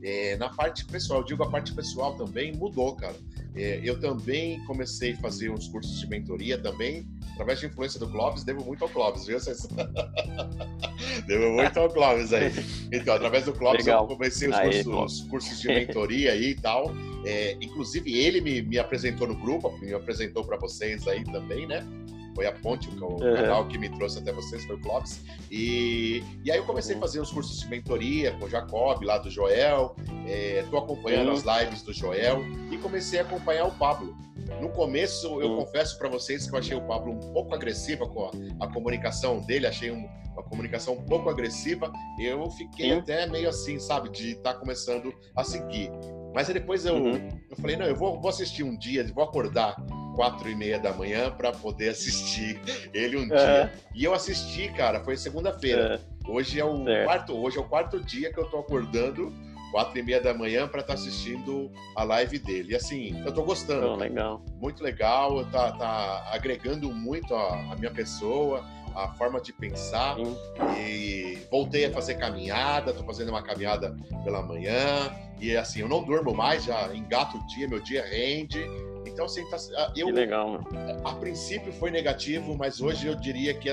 é, 0.02 0.36
na 0.36 0.48
parte 0.48 0.84
pessoal, 0.84 1.20
eu 1.20 1.24
digo 1.24 1.42
a 1.42 1.50
parte 1.50 1.72
pessoal 1.72 2.14
também 2.14 2.52
mudou, 2.52 2.94
cara. 2.96 3.16
É, 3.54 3.80
eu 3.84 4.00
também 4.00 4.64
comecei 4.64 5.12
a 5.12 5.16
fazer 5.18 5.50
uns 5.50 5.68
cursos 5.68 6.00
de 6.00 6.08
mentoria 6.08 6.58
também, 6.58 7.06
através 7.32 7.60
de 7.60 7.66
influência 7.66 8.00
do 8.00 8.08
Clóvis, 8.08 8.44
devo 8.44 8.64
muito 8.64 8.82
ao 8.82 8.90
Clóvis, 8.90 9.26
viu? 9.26 9.38
devo 11.26 11.52
muito 11.52 11.78
ao 11.78 11.88
Clóvis 11.88 12.32
aí. 12.32 12.50
Então, 12.90 13.14
através 13.14 13.44
do 13.44 13.52
Clóvis 13.52 13.84
Legal. 13.84 14.04
eu 14.04 14.16
comecei 14.16 14.48
os, 14.48 14.58
cursos, 14.58 14.86
os, 14.86 15.28
cursos, 15.28 15.60
de 15.60 15.68
mentoria 15.68 16.32
aí 16.32 16.50
e 16.50 16.54
tal. 16.54 16.92
É, 17.24 17.56
inclusive, 17.60 18.18
ele 18.18 18.40
me, 18.40 18.62
me 18.62 18.78
apresentou 18.78 19.28
no 19.28 19.36
grupo, 19.36 19.70
me 19.78 19.92
apresentou 19.92 20.44
para 20.44 20.56
vocês 20.56 21.06
aí 21.06 21.22
também, 21.24 21.66
né? 21.66 21.86
Foi 22.34 22.46
a 22.46 22.52
ponte, 22.52 22.88
o 22.88 23.04
uhum. 23.04 23.18
canal 23.18 23.66
que 23.66 23.78
me 23.78 23.88
trouxe 23.88 24.18
até 24.18 24.32
vocês, 24.32 24.64
foi 24.64 24.76
o 24.76 24.80
Clóvis. 24.80 25.22
E, 25.50 26.22
e 26.44 26.50
aí 26.50 26.58
eu 26.58 26.64
comecei 26.64 26.96
a 26.96 26.98
fazer 26.98 27.20
os 27.20 27.30
cursos 27.30 27.60
de 27.60 27.68
mentoria 27.68 28.32
com 28.32 28.46
o 28.46 28.48
Jacob, 28.48 29.02
lá 29.02 29.18
do 29.18 29.30
Joel. 29.30 29.94
Estou 30.26 30.78
é, 30.78 30.82
acompanhando 30.82 31.28
uhum. 31.28 31.34
as 31.34 31.42
lives 31.42 31.82
do 31.82 31.92
Joel 31.92 32.40
e 32.70 32.78
comecei 32.78 33.20
a 33.20 33.22
acompanhar 33.22 33.66
o 33.66 33.72
Pablo. 33.72 34.16
No 34.60 34.70
começo, 34.70 35.40
eu 35.40 35.50
uhum. 35.50 35.64
confesso 35.64 35.98
para 35.98 36.08
vocês 36.08 36.48
que 36.48 36.54
eu 36.54 36.58
achei 36.58 36.76
o 36.76 36.82
Pablo 36.82 37.12
um 37.12 37.32
pouco 37.32 37.54
agressiva 37.54 38.06
com 38.08 38.24
a, 38.26 38.64
a 38.64 38.72
comunicação 38.72 39.40
dele, 39.40 39.66
achei 39.66 39.90
um, 39.90 40.08
uma 40.32 40.42
comunicação 40.42 40.94
um 40.94 41.02
pouco 41.04 41.28
agressiva. 41.28 41.92
Eu 42.18 42.50
fiquei 42.50 42.92
até 42.92 43.26
meio 43.26 43.48
assim, 43.48 43.78
sabe, 43.78 44.10
de 44.10 44.32
estar 44.32 44.54
tá 44.54 44.58
começando 44.58 45.12
a 45.36 45.44
seguir. 45.44 45.90
Mas 46.34 46.48
depois 46.48 46.86
eu, 46.86 46.94
uhum. 46.94 47.28
eu 47.50 47.56
falei, 47.56 47.76
não, 47.76 47.86
eu 47.86 47.94
vou, 47.94 48.20
vou 48.20 48.30
assistir 48.30 48.62
um 48.62 48.76
dia, 48.76 49.06
vou 49.14 49.24
acordar 49.24 49.76
quatro 50.14 50.48
e 50.48 50.54
meia 50.54 50.78
da 50.78 50.92
manhã 50.92 51.30
para 51.30 51.52
poder 51.52 51.90
assistir 51.90 52.60
ele 52.92 53.16
um 53.16 53.26
dia. 53.28 53.72
E 53.94 54.04
eu 54.04 54.14
assisti, 54.14 54.68
cara, 54.72 55.02
foi 55.04 55.16
segunda-feira. 55.16 56.00
Hoje 56.26 56.60
é 56.60 56.64
o 56.64 56.84
certo. 56.84 57.04
quarto, 57.04 57.36
hoje 57.36 57.58
é 57.58 57.60
o 57.60 57.64
quarto 57.64 58.00
dia 58.00 58.32
que 58.32 58.38
eu 58.38 58.44
tô 58.44 58.58
acordando 58.58 59.32
quatro 59.72 59.98
e 59.98 60.02
meia 60.02 60.20
da 60.20 60.34
manhã 60.34 60.68
para 60.68 60.80
estar 60.80 60.94
tá 60.94 61.00
assistindo 61.00 61.72
a 61.96 62.04
live 62.04 62.38
dele. 62.38 62.72
E 62.72 62.76
assim, 62.76 63.20
eu 63.24 63.32
tô 63.32 63.42
gostando. 63.42 63.96
Legal. 63.96 64.44
Muito 64.60 64.82
legal, 64.82 65.44
tá, 65.46 65.72
tá 65.72 66.30
agregando 66.30 66.92
muito 66.92 67.34
a, 67.34 67.72
a 67.72 67.76
minha 67.76 67.90
pessoa, 67.90 68.62
a 68.94 69.08
forma 69.14 69.40
de 69.40 69.52
pensar. 69.52 70.16
Sim. 70.16 70.36
E 70.78 71.38
voltei 71.50 71.86
a 71.86 71.92
fazer 71.92 72.14
caminhada, 72.14 72.92
tô 72.92 73.02
fazendo 73.04 73.30
uma 73.30 73.42
caminhada 73.42 73.96
pela 74.24 74.42
manhã. 74.42 75.12
E 75.40 75.56
assim, 75.56 75.80
eu 75.80 75.88
não 75.88 76.02
durmo 76.02 76.34
mais, 76.34 76.64
já 76.64 76.94
engato 76.94 77.36
o 77.36 77.46
dia, 77.48 77.68
meu 77.68 77.80
dia 77.80 78.04
rende. 78.04 78.64
Então, 79.06 79.26
assim, 79.26 79.44
tá, 79.50 79.56
eu. 79.96 80.06
Que 80.06 80.12
legal, 80.12 80.60
A 81.04 81.12
princípio 81.14 81.72
foi 81.72 81.90
negativo, 81.90 82.56
mas 82.56 82.80
hoje 82.80 83.06
eu 83.06 83.14
diria 83.14 83.52
que, 83.54 83.68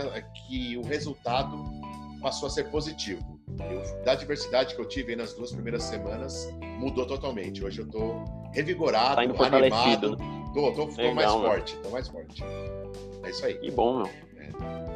que 0.47 0.77
o 0.77 0.81
resultado 0.81 1.57
passou 2.21 2.47
a 2.47 2.49
ser 2.49 2.65
positivo. 2.65 3.39
Eu, 3.59 4.03
da 4.03 4.15
diversidade 4.15 4.75
que 4.75 4.81
eu 4.81 4.87
tive 4.87 5.15
nas 5.15 5.33
duas 5.33 5.51
primeiras 5.51 5.83
semanas, 5.83 6.49
mudou 6.77 7.05
totalmente. 7.05 7.63
Hoje 7.63 7.79
eu 7.79 7.87
tô 7.87 8.23
revigorado, 8.53 9.15
tá 9.15 9.25
indo 9.25 9.43
animado. 9.43 10.17
Né? 10.17 10.49
Tô, 10.53 10.71
tô, 10.71 10.87
tô 10.87 11.13
mais 11.13 11.31
forte, 11.31 11.75
tô 11.77 11.89
mais 11.89 12.07
forte. 12.07 12.43
É 13.23 13.29
isso 13.29 13.45
aí. 13.45 13.55
Que 13.55 13.71
bom, 13.71 13.97
meu. 13.97 14.07
É. 14.07 14.88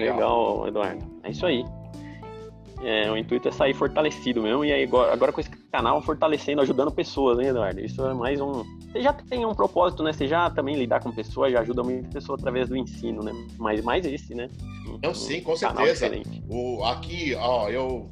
Legal. 0.00 0.16
Legal, 0.16 0.68
Eduardo. 0.68 1.20
É 1.22 1.30
isso 1.30 1.46
aí. 1.46 1.64
É, 2.82 3.10
o 3.10 3.16
intuito 3.16 3.48
é 3.48 3.50
sair 3.50 3.74
fortalecido 3.74 4.40
mesmo, 4.40 4.64
e 4.64 4.72
aí 4.72 4.84
agora, 4.84 5.12
agora 5.12 5.32
com 5.32 5.40
esse 5.40 5.50
canal 5.72 6.00
fortalecendo, 6.00 6.60
ajudando 6.60 6.92
pessoas, 6.92 7.38
hein, 7.40 7.46
Eduardo? 7.46 7.80
Isso 7.80 8.04
é 8.06 8.14
mais 8.14 8.40
um. 8.40 8.62
Você 8.92 9.02
já 9.02 9.12
tem 9.12 9.44
um 9.44 9.52
propósito, 9.52 10.02
né? 10.02 10.12
Você 10.12 10.28
já 10.28 10.48
também 10.48 10.76
lidar 10.76 11.00
com 11.00 11.10
pessoas, 11.10 11.52
já 11.52 11.60
ajuda 11.60 11.82
muita 11.82 12.08
pessoa 12.08 12.38
através 12.38 12.68
do 12.68 12.76
ensino, 12.76 13.22
né? 13.22 13.32
Mas 13.58 13.82
mais 13.82 14.06
esse, 14.06 14.32
né? 14.32 14.48
Não, 15.02 15.10
um, 15.10 15.14
sim, 15.14 15.40
com 15.40 15.56
certeza. 15.56 16.10
O, 16.48 16.84
aqui, 16.84 17.34
ó, 17.34 17.68
eu, 17.68 18.08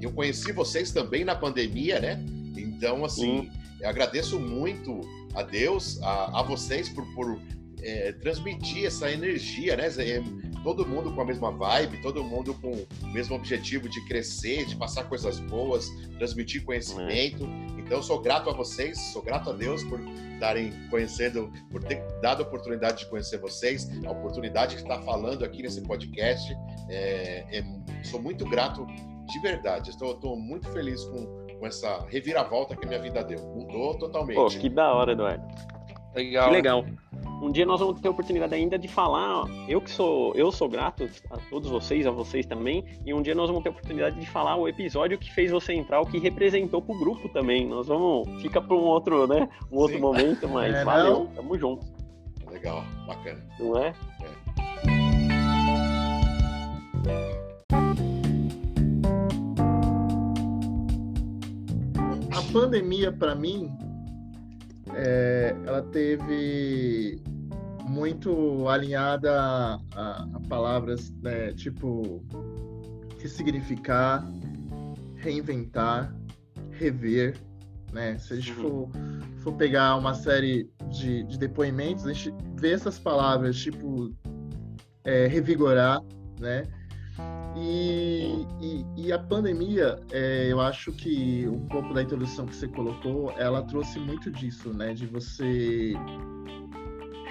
eu 0.00 0.12
conheci 0.12 0.52
vocês 0.52 0.92
também 0.92 1.24
na 1.24 1.34
pandemia, 1.34 1.98
né? 1.98 2.24
Então, 2.56 3.04
assim, 3.04 3.50
agradeço 3.84 4.38
muito 4.38 5.00
a 5.34 5.42
Deus, 5.42 6.00
a, 6.02 6.40
a 6.40 6.42
vocês 6.42 6.88
por, 6.88 7.04
por 7.14 7.38
é, 7.82 8.12
transmitir 8.12 8.86
essa 8.86 9.10
energia, 9.10 9.76
né? 9.76 9.90
Todo 10.68 10.86
mundo 10.86 11.10
com 11.14 11.22
a 11.22 11.24
mesma 11.24 11.50
vibe, 11.50 12.02
todo 12.02 12.22
mundo 12.22 12.52
com 12.52 12.70
o 12.70 13.06
mesmo 13.10 13.34
objetivo 13.34 13.88
de 13.88 14.04
crescer, 14.04 14.66
de 14.66 14.76
passar 14.76 15.04
coisas 15.04 15.40
boas, 15.40 15.88
transmitir 16.18 16.62
conhecimento. 16.62 17.44
É. 17.46 17.80
Então, 17.80 18.02
sou 18.02 18.20
grato 18.20 18.50
a 18.50 18.52
vocês, 18.52 19.00
sou 19.14 19.22
grato 19.22 19.48
a 19.48 19.54
Deus 19.54 19.82
por 19.82 19.98
darem 20.38 20.70
conhecendo, 20.90 21.50
por 21.70 21.82
ter 21.82 22.04
dado 22.20 22.42
a 22.42 22.46
oportunidade 22.46 22.98
de 22.98 23.06
conhecer 23.06 23.38
vocês, 23.38 23.88
a 24.04 24.10
oportunidade 24.10 24.76
de 24.76 24.82
estar 24.82 25.00
falando 25.04 25.42
aqui 25.42 25.62
nesse 25.62 25.80
podcast. 25.80 26.54
É, 26.90 27.46
é, 27.50 27.64
sou 28.04 28.20
muito 28.20 28.44
grato 28.44 28.84
de 29.24 29.40
verdade. 29.40 29.88
Estou, 29.88 30.12
estou 30.12 30.36
muito 30.36 30.68
feliz 30.68 31.02
com, 31.02 31.46
com 31.58 31.66
essa 31.66 32.04
reviravolta 32.10 32.76
que 32.76 32.84
a 32.84 32.88
minha 32.88 33.00
vida 33.00 33.24
deu. 33.24 33.38
Mudou 33.38 33.96
totalmente. 33.96 34.36
Pô, 34.36 34.48
que 34.48 34.68
da 34.68 34.92
hora, 34.92 35.12
Eduardo. 35.12 35.46
Legal. 36.14 36.48
Que 36.48 36.52
legal. 36.52 36.84
Um 37.40 37.52
dia 37.52 37.64
nós 37.64 37.78
vamos 37.78 38.00
ter 38.00 38.08
a 38.08 38.10
oportunidade 38.10 38.52
ainda 38.52 38.76
de 38.76 38.88
falar, 38.88 39.44
eu 39.68 39.80
que 39.80 39.90
sou, 39.90 40.34
eu 40.34 40.50
sou 40.50 40.68
grato 40.68 41.08
a 41.30 41.36
todos 41.48 41.70
vocês, 41.70 42.04
a 42.04 42.10
vocês 42.10 42.44
também, 42.44 42.84
e 43.06 43.14
um 43.14 43.22
dia 43.22 43.34
nós 43.34 43.48
vamos 43.48 43.62
ter 43.62 43.68
a 43.68 43.72
oportunidade 43.72 44.18
de 44.18 44.26
falar 44.26 44.56
o 44.56 44.66
episódio 44.66 45.16
que 45.16 45.32
fez 45.32 45.50
você 45.52 45.72
entrar, 45.72 46.00
o 46.00 46.06
que 46.06 46.18
representou 46.18 46.82
pro 46.82 46.98
grupo 46.98 47.28
também. 47.28 47.66
Nós 47.66 47.86
vamos, 47.86 48.42
fica 48.42 48.60
para 48.60 48.74
um 48.74 48.80
outro, 48.80 49.28
né, 49.28 49.48
um 49.70 49.76
outro 49.76 49.96
Sim. 49.96 50.02
momento, 50.02 50.48
mas 50.48 50.74
é, 50.74 50.84
valeu, 50.84 51.12
não? 51.12 51.26
tamo 51.26 51.56
junto. 51.56 51.86
Legal, 52.50 52.82
bacana. 53.06 53.40
Não 53.60 53.78
é? 53.78 53.88
é. 53.88 54.48
A 62.36 62.52
pandemia 62.52 63.12
para 63.12 63.34
mim 63.36 63.70
é, 64.98 65.54
ela 65.64 65.82
teve 65.82 67.22
muito 67.84 68.68
alinhada 68.68 69.40
a, 69.40 69.74
a, 69.94 70.40
palavras 70.48 71.12
né, 71.22 71.52
tipo 71.52 72.24
ressignificar, 73.20 74.28
reinventar, 75.16 76.14
rever. 76.72 77.36
Né? 77.92 78.18
Se 78.18 78.32
a 78.32 78.36
gente 78.36 78.52
for, 78.52 78.88
for 79.38 79.54
pegar 79.54 79.96
uma 79.96 80.14
série 80.14 80.68
de, 80.90 81.22
de 81.24 81.38
depoimentos, 81.38 82.04
a 82.06 82.12
gente 82.12 82.34
vê 82.56 82.72
essas 82.72 82.98
palavras 82.98 83.56
tipo 83.56 84.12
é, 85.04 85.26
revigorar, 85.26 86.02
né? 86.40 86.64
E, 87.56 88.46
e, 88.60 88.86
e, 88.96 89.12
a 89.12 89.18
pandemia, 89.18 89.98
é, 90.12 90.48
eu 90.50 90.60
acho 90.60 90.92
que 90.92 91.48
um 91.48 91.66
pouco 91.66 91.92
da 91.92 92.02
introdução 92.02 92.46
que 92.46 92.54
você 92.54 92.68
colocou, 92.68 93.32
ela 93.36 93.62
trouxe 93.62 93.98
muito 93.98 94.30
disso, 94.30 94.72
né? 94.72 94.94
De 94.94 95.06
você 95.06 95.94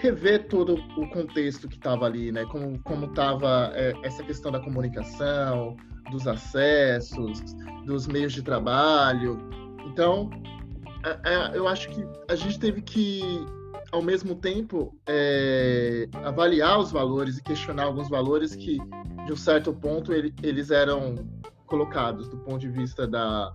rever 0.02 0.48
todo 0.48 0.76
o 0.76 1.10
contexto 1.10 1.68
que 1.68 1.76
estava 1.76 2.06
ali, 2.06 2.32
né? 2.32 2.46
Como 2.46 2.80
como 2.84 3.06
estava 3.06 3.72
é, 3.74 3.94
essa 4.04 4.24
questão 4.24 4.52
da 4.52 4.60
comunicação, 4.60 5.78
dos 6.12 6.28
acessos, 6.28 7.42
dos 7.86 8.08
meios 8.08 8.34
de 8.34 8.42
trabalho. 8.42 9.40
Então, 9.86 10.30
é, 11.04 11.34
é, 11.34 11.58
eu 11.58 11.68
acho 11.68 11.90
que 11.90 12.06
a 12.30 12.36
gente 12.36 12.60
teve 12.60 12.82
que 12.82 13.46
ao 13.92 14.02
mesmo 14.02 14.36
tempo 14.36 14.96
é, 15.08 16.08
avaliar 16.24 16.80
os 16.80 16.92
valores 16.92 17.38
e 17.38 17.44
questionar 17.44 17.84
alguns 17.84 18.10
valores 18.10 18.56
que 18.56 18.78
de 19.26 19.34
um 19.34 19.36
certo 19.36 19.74
ponto 19.74 20.14
ele, 20.14 20.34
eles 20.42 20.72
eram 20.72 21.16
colocados 21.66 22.28
do 22.28 22.38
ponto 22.38 22.60
de 22.60 22.70
vista 22.70 23.08
da 23.08 23.54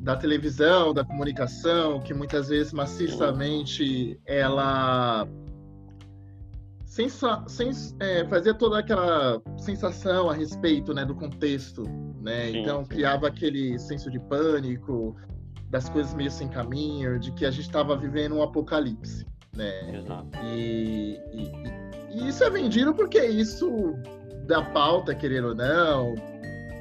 da 0.00 0.16
televisão, 0.16 0.94
da 0.94 1.04
comunicação, 1.04 2.00
que 2.00 2.14
muitas 2.14 2.48
vezes 2.48 2.72
maciçamente 2.72 4.18
ela 4.24 5.28
sens, 7.46 7.94
é, 8.00 8.24
fazia 8.26 8.54
toda 8.54 8.78
aquela 8.78 9.40
sensação 9.58 10.30
a 10.30 10.34
respeito 10.34 10.94
né, 10.94 11.04
do 11.04 11.14
contexto, 11.14 11.82
né? 12.20 12.50
Sim, 12.50 12.58
então 12.58 12.84
sim. 12.84 12.88
criava 12.88 13.28
aquele 13.28 13.78
senso 13.78 14.10
de 14.10 14.18
pânico, 14.18 15.14
das 15.70 15.88
coisas 15.88 16.14
meio 16.14 16.30
sem 16.30 16.48
caminho, 16.48 17.18
de 17.18 17.32
que 17.32 17.44
a 17.44 17.50
gente 17.50 17.66
estava 17.66 17.96
vivendo 17.96 18.36
um 18.36 18.42
apocalipse, 18.42 19.26
né? 19.54 19.96
Exato. 19.96 20.28
E, 20.44 21.20
e, 21.32 21.52
e, 22.10 22.28
isso 22.28 22.42
é 22.44 22.50
vendido 22.50 22.94
porque 22.94 23.24
isso 23.24 23.94
dá 24.46 24.62
pauta, 24.62 25.14
querendo 25.14 25.48
ou 25.48 25.54
não, 25.54 26.14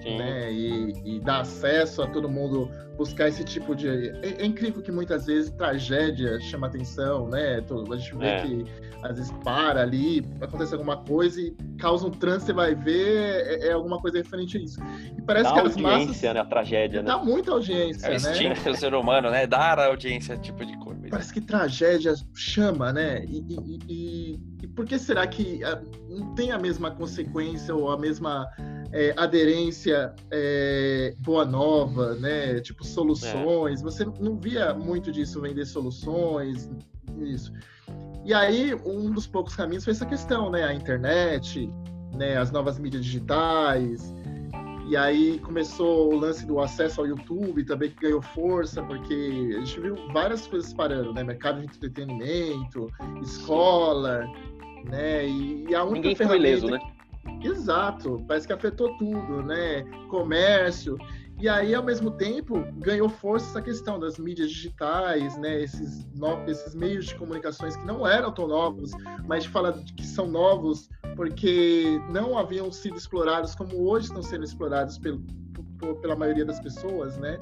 Sim. 0.01 0.17
né? 0.17 0.51
E, 0.51 1.17
e 1.17 1.20
dá 1.20 1.41
acesso 1.41 2.01
a 2.01 2.08
todo 2.08 2.29
mundo 2.29 2.70
buscar 2.98 3.27
esse 3.27 3.44
tipo 3.44 3.75
de. 3.75 3.88
É, 3.88 4.42
é, 4.42 4.46
incrível 4.46 4.82
que 4.82 4.92
muitas 4.92 5.25
vezes 5.27 5.51
tragédia 5.51 6.39
chama 6.42 6.68
atenção, 6.68 7.30
né? 7.30 7.63
A 7.92 7.96
gente 7.96 8.16
vê 8.16 8.25
é. 8.25 8.42
que 8.42 8.66
às 9.04 9.18
vezes 9.18 9.32
para 9.44 9.82
ali, 9.82 10.25
acontece 10.42 10.74
alguma 10.74 10.98
coisa 10.98 11.39
e 11.39 11.56
causa 11.77 12.08
um 12.08 12.12
trânsito, 12.12 12.48
você 12.48 12.54
vai 12.54 12.74
ver, 12.74 13.62
é, 13.62 13.68
é 13.68 13.72
alguma 13.72 14.00
coisa 14.01 14.18
referente 14.18 14.58
a 14.58 14.62
isso. 14.62 14.80
E 15.18 15.22
parece 15.22 15.46
dá 15.46 15.62
que 15.62 15.68
as 15.68 15.77
massas. 15.77 16.22
né? 16.22 16.39
A 16.39 16.46
tragédia, 16.46 17.01
né? 17.01 17.08
Dá 17.08 17.18
muita 17.18 17.51
audiência, 17.51 18.08
é 18.08 18.20
né? 18.20 18.56
É 18.66 18.70
o 18.70 18.75
ser 18.75 18.94
humano, 18.94 19.30
né? 19.30 19.46
Dar 19.46 19.80
audiência 19.80 20.36
tipo 20.38 20.66
de 20.66 20.75
coisa. 20.80 20.88
Parece 21.10 21.34
que 21.34 21.42
tragédia 21.42 22.13
chama, 22.34 22.92
né? 22.92 23.24
E, 23.25 23.46
e, 23.48 23.80
e, 23.88 24.39
e 24.63 24.68
por 24.68 24.86
que 24.86 24.98
será 25.00 25.25
que 25.25 25.63
ah, 25.63 25.82
não 26.10 26.34
tem 26.36 26.51
a 26.51 26.58
mesma 26.58 26.92
consequência 26.92 27.74
ou 27.74 27.89
a 27.89 27.98
mesma 27.98 28.48
é, 28.92 29.13
aderência 29.18 30.13
é, 30.32 31.13
boa 31.20 31.46
nova, 31.46 32.16
né? 32.16 32.60
Tipo 32.62 32.84
soluções. 32.88 33.82
É. 33.82 33.84
Você 33.84 34.06
não 34.20 34.38
via 34.38 34.74
muito 34.74 35.12
disso 35.12 35.41
vender 35.41 35.65
soluções, 35.65 36.70
isso. 37.20 37.51
E 38.25 38.34
aí 38.34 38.75
um 38.86 39.12
dos 39.12 39.27
poucos 39.27 39.56
caminhos 39.56 39.84
foi 39.84 39.94
essa 39.94 40.06
questão, 40.06 40.50
né? 40.50 40.63
A 40.63 40.73
internet, 40.73 41.71
né? 42.15 42.38
As 42.38 42.52
novas 42.52 42.78
mídias 42.78 43.06
digitais. 43.06 44.13
E 44.89 44.95
aí 44.95 45.38
começou 45.39 46.13
o 46.13 46.17
lance 46.17 46.45
do 46.45 46.62
acesso 46.62 47.02
ao 47.02 47.08
YouTube 47.08 47.63
também 47.65 47.89
que 47.89 47.97
ganhou 48.02 48.21
força, 48.21 48.82
porque 48.84 49.54
a 49.56 49.60
gente 49.60 49.80
viu 49.82 49.95
várias 50.13 50.47
coisas 50.47 50.73
parando, 50.73 51.13
né? 51.13 51.23
Mercado 51.23 51.60
de 51.60 51.65
entretenimento, 51.65 52.89
escola, 53.21 54.26
né? 54.89 55.28
E, 55.28 55.76
a 55.76 55.84
única 55.84 55.95
Ninguém 55.95 56.15
ferramenta... 56.15 56.41
foi 56.41 56.50
ileso, 56.50 56.67
né? 56.67 56.80
Exato, 57.43 58.23
parece 58.28 58.47
que 58.47 58.54
afetou 58.54 58.97
tudo, 58.97 59.43
né? 59.43 59.84
Comércio. 60.10 60.97
E 61.39 61.47
aí, 61.47 61.76
ao 61.76 61.84
mesmo 61.84 62.10
tempo, 62.10 62.65
ganhou 62.78 63.08
força 63.08 63.47
essa 63.50 63.62
questão 63.62 64.00
das 64.00 64.17
mídias 64.17 64.50
digitais, 64.50 65.38
né? 65.38 65.62
Esses, 65.62 66.06
no... 66.15 66.43
esses 66.50 66.73
meios 66.73 67.06
de 67.06 67.15
comunicações 67.15 67.76
que 67.76 67.86
não 67.86 68.08
eram 68.08 68.32
tão 68.32 68.47
novos, 68.47 68.91
mas 69.28 69.45
fala 69.45 69.73
que 69.95 70.06
são 70.06 70.28
novos 70.28 70.89
porque 71.15 72.00
não 72.10 72.38
haviam 72.38 72.71
sido 72.71 72.97
explorados 72.97 73.56
como 73.56 73.88
hoje 73.88 74.08
estão 74.08 74.21
sendo 74.21 74.43
explorados 74.43 74.97
pelo, 74.97 75.23
pela 76.02 76.15
maioria 76.15 76.45
das 76.45 76.60
pessoas, 76.60 77.17
né? 77.17 77.38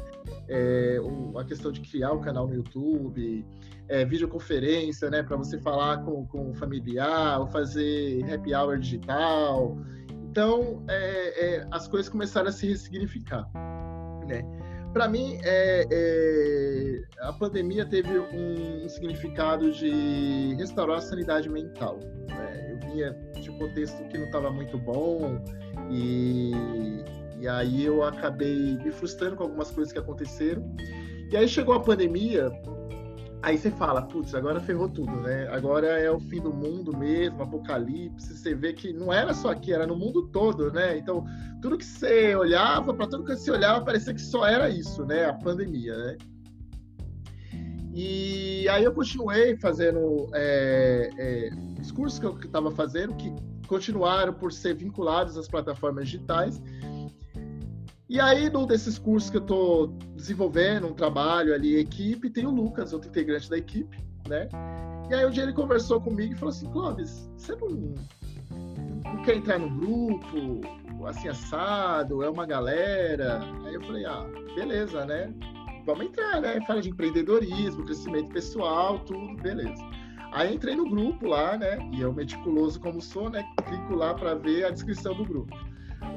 É, 0.48 1.00
a 1.38 1.44
questão 1.44 1.72
de 1.72 1.82
criar 1.82 2.12
o 2.12 2.18
um 2.18 2.22
canal 2.22 2.48
no 2.48 2.54
YouTube, 2.54 3.46
é, 3.88 4.04
videoconferência, 4.06 5.10
né, 5.10 5.24
para 5.24 5.38
você 5.38 5.60
falar 5.60 6.04
com, 6.04 6.26
com 6.28 6.52
o 6.52 6.54
familiar, 6.54 7.40
ou 7.40 7.48
fazer 7.48 8.24
happy 8.32 8.54
hour 8.54 8.78
digital. 8.78 9.78
Então, 10.30 10.84
é, 10.90 11.46
é, 11.46 11.68
as 11.72 11.88
coisas 11.88 12.10
começaram 12.10 12.50
a 12.50 12.52
se 12.52 12.68
ressignificar, 12.68 13.50
né? 14.26 14.44
Para 14.96 15.10
mim, 15.10 15.38
é, 15.44 15.86
é, 15.92 17.02
a 17.20 17.34
pandemia 17.34 17.86
teve 17.86 18.18
um, 18.18 18.86
um, 18.86 18.88
significado 18.88 19.70
de 19.70 20.56
restaurar 20.58 21.00
a 21.00 21.02
sanidade 21.02 21.50
mental. 21.50 22.00
Né? 22.30 22.72
Eu 22.72 22.80
vinha 22.80 23.12
de 23.42 23.52
um 23.52 23.60
contexto 23.60 24.02
que 24.08 24.18
não 24.18 24.26
estava 24.28 24.50
muito 24.50 24.78
bom 24.78 25.44
e, 25.92 26.54
e 27.42 27.46
aí 27.46 27.84
eu 27.84 28.04
acabei 28.04 28.78
me 28.78 28.90
frustrando 28.90 29.36
com 29.36 29.44
algumas 29.44 29.70
coisas 29.70 29.92
que 29.92 30.00
aconteceram. 30.00 30.64
E 31.30 31.36
aí 31.36 31.46
chegou 31.46 31.76
a 31.76 31.80
pandemia 31.82 32.50
Aí 33.46 33.60
você 33.60 33.70
fala, 33.70 34.02
putz, 34.02 34.34
agora 34.34 34.60
ferrou 34.60 34.90
tudo, 34.90 35.22
né? 35.22 35.48
Agora 35.52 35.86
é 35.86 36.10
o 36.10 36.20
fim 36.20 36.42
do 36.42 36.52
mundo 36.52 36.98
mesmo, 36.98 37.44
apocalipse. 37.44 38.36
Você 38.36 38.56
vê 38.56 38.74
que 38.74 38.92
não 38.92 39.14
era 39.14 39.36
só 39.36 39.52
aqui, 39.52 39.72
era 39.72 39.86
no 39.86 39.96
mundo 39.96 40.24
todo, 40.30 40.72
né? 40.72 40.98
Então, 40.98 41.24
tudo 41.62 41.78
que 41.78 41.86
você 41.86 42.36
olhava, 42.36 42.92
para 42.92 43.06
tudo 43.06 43.24
que 43.24 43.36
você 43.36 43.52
olhava, 43.52 43.86
parecia 43.86 44.16
que 44.16 44.22
só 44.22 44.48
era 44.48 44.68
isso, 44.68 45.06
né? 45.06 45.26
A 45.26 45.34
pandemia, 45.34 45.96
né? 45.96 46.18
E 47.94 48.68
aí 48.68 48.84
eu 48.84 48.92
continuei 48.92 49.56
fazendo 49.58 50.28
é, 50.34 51.12
é, 51.16 51.50
os 51.80 51.92
cursos 51.92 52.18
que 52.18 52.26
eu 52.26 52.36
estava 52.40 52.72
fazendo, 52.72 53.14
que 53.14 53.32
continuaram 53.68 54.34
por 54.34 54.52
ser 54.52 54.74
vinculados 54.74 55.38
às 55.38 55.48
plataformas 55.48 56.06
digitais. 56.06 56.60
E 58.08 58.20
aí, 58.20 58.50
num 58.50 58.66
desses 58.68 59.00
cursos 59.00 59.30
que 59.30 59.38
eu 59.38 59.42
estou 59.42 59.88
desenvolvendo, 60.16 60.88
um 60.88 60.94
trabalho 60.94 61.54
ali, 61.54 61.76
equipe, 61.78 62.30
tem 62.30 62.46
o 62.46 62.52
Lucas, 62.52 62.94
outro 62.94 63.10
integrante 63.10 63.50
da 63.50 63.58
equipe, 63.58 63.98
né? 64.28 64.48
E 65.10 65.14
aí, 65.14 65.26
um 65.26 65.32
dia 65.32 65.44
ele 65.44 65.54
conversou 65.54 66.00
comigo 66.00 66.34
e 66.34 66.36
falou 66.36 66.54
assim: 66.54 66.70
Clóvis, 66.72 67.30
você 67.36 67.56
não, 67.56 67.96
não 69.06 69.24
quer 69.24 69.38
entrar 69.38 69.58
no 69.58 69.70
grupo, 69.70 70.62
assim, 71.08 71.28
assado, 71.28 72.24
é 72.24 72.30
uma 72.30 72.46
galera? 72.46 73.42
Aí 73.66 73.74
eu 73.74 73.82
falei: 73.82 74.06
ah, 74.06 74.24
beleza, 74.54 75.04
né? 75.06 75.34
Vamos 75.86 76.06
entrar, 76.06 76.42
né? 76.42 76.60
Fala 76.66 76.82
de 76.82 76.90
empreendedorismo, 76.90 77.86
crescimento 77.86 78.30
pessoal, 78.30 79.00
tudo, 79.00 79.36
beleza. 79.42 79.84
Aí 80.32 80.54
entrei 80.54 80.76
no 80.76 80.90
grupo 80.90 81.28
lá, 81.28 81.58
né? 81.58 81.78
E 81.94 82.02
eu, 82.02 82.12
meticuloso 82.12 82.80
como 82.80 83.02
sou, 83.02 83.30
né? 83.30 83.44
Clico 83.68 83.96
lá 83.96 84.14
para 84.14 84.36
ver 84.36 84.66
a 84.66 84.70
descrição 84.70 85.16
do 85.16 85.24
grupo. 85.24 85.56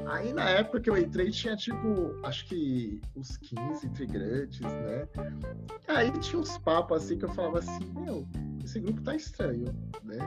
Aí 0.09 0.33
na 0.33 0.49
época 0.49 0.79
que 0.79 0.89
eu 0.89 0.97
entrei 0.97 1.29
tinha 1.29 1.55
tipo, 1.55 2.19
acho 2.23 2.45
que 2.47 2.99
uns 3.15 3.37
15 3.37 3.85
integrantes, 3.85 4.59
né? 4.61 5.07
Aí 5.87 6.11
tinha 6.19 6.41
uns 6.41 6.57
papos 6.57 7.03
assim 7.03 7.19
que 7.19 7.25
eu 7.25 7.29
falava 7.29 7.59
assim, 7.59 7.85
meu, 7.93 8.27
esse 8.63 8.79
grupo 8.79 9.03
tá 9.03 9.15
estranho, 9.15 9.65
né? 10.03 10.17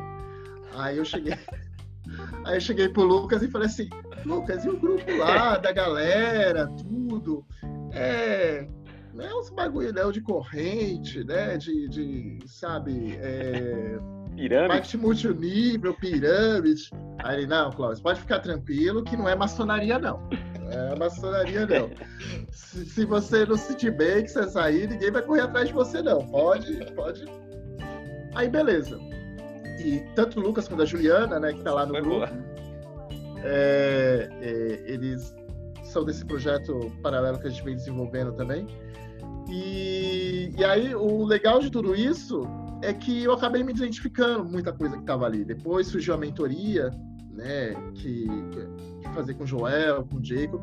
Aí 0.75 0.99
eu 0.99 1.05
cheguei. 1.05 1.35
Aí 2.45 2.57
eu 2.57 2.61
cheguei 2.61 2.89
pro 2.89 3.03
Lucas 3.03 3.43
e 3.43 3.49
falei 3.49 3.67
assim, 3.67 3.89
Lucas, 4.25 4.65
e 4.65 4.69
o 4.69 4.79
grupo 4.79 5.11
lá 5.17 5.57
da 5.57 5.73
galera, 5.73 6.69
tudo? 6.69 7.45
É. 7.93 8.69
Não 9.13 9.25
é 9.25 9.35
uns 9.35 9.51
bagulho 9.51 9.93
né, 9.93 10.11
de 10.13 10.21
corrente, 10.21 11.25
né? 11.25 11.57
De, 11.59 11.89
de 11.89 12.39
sabe, 12.47 13.17
é, 13.17 13.99
Pirâmide? 14.37 14.69
Marketing 14.69 14.97
multinível, 14.97 15.95
pirâmide. 15.95 16.91
Aí 17.19 17.39
ele, 17.39 17.47
não, 17.47 17.71
Cláudio, 17.71 18.03
pode 18.03 18.21
ficar 18.21 18.41
tranquilo 18.41 19.05
que 19.05 19.17
não 19.17 19.29
é 19.29 19.37
maçonaria, 19.37 19.99
não. 19.99 20.21
Não 20.61 20.93
é 20.93 20.99
maçonaria, 20.99 21.67
não. 21.67 21.91
se, 22.51 22.85
se, 22.87 23.05
você 23.05 23.45
não 23.45 23.57
se 23.57 23.69
sentir 23.69 23.91
bem, 23.91 24.23
que 24.23 24.31
você 24.31 24.49
sair, 24.49 24.89
ninguém 24.89 25.11
vai 25.11 25.23
correr 25.23 25.43
atrás 25.43 25.69
de 25.69 25.75
você, 25.75 26.03
não. 26.03 26.27
Pode, 26.27 26.93
pode. 26.95 27.25
Aí, 28.35 28.49
beleza. 28.49 28.99
E 29.79 30.01
tanto 30.15 30.41
o 30.41 30.43
Lucas 30.43 30.67
quanto 30.67 30.83
a 30.83 30.87
Juliana, 30.87 31.39
né, 31.39 31.53
que 31.53 31.63
tá 31.63 31.73
lá 31.75 31.85
no 31.85 31.93
Foi 31.93 32.03
grupo, 32.03 32.27
é, 33.45 34.29
é, 34.41 34.83
eles 34.87 35.35
são 35.85 36.05
desse 36.05 36.25
projeto 36.25 36.91
paralelo 37.03 37.39
que 37.39 37.49
a 37.49 37.51
gente 37.51 37.63
vem 37.63 37.75
desenvolvendo 37.75 38.33
também. 38.33 38.67
E, 39.51 40.51
e 40.57 40.65
aí, 40.65 40.95
o 40.95 41.25
legal 41.25 41.61
de 41.61 41.71
tudo 41.71 41.95
isso 41.95 42.43
é 42.83 42.93
que 42.93 43.23
eu 43.23 43.33
acabei 43.33 43.63
me 43.63 43.73
identificando 43.73 44.45
muita 44.45 44.73
coisa 44.73 44.97
que 44.97 45.03
estava 45.03 45.25
ali. 45.25 45.45
Depois 45.45 45.87
surgiu 45.87 46.15
a 46.15 46.19
mentoria, 46.19 46.91
né, 47.31 47.75
que, 47.95 48.27
que 48.27 49.09
fazer 49.15 49.35
com 49.35 49.45
o 49.45 49.47
Joel, 49.47 50.05
com 50.05 50.17
o 50.19 50.25
Jacob, 50.25 50.63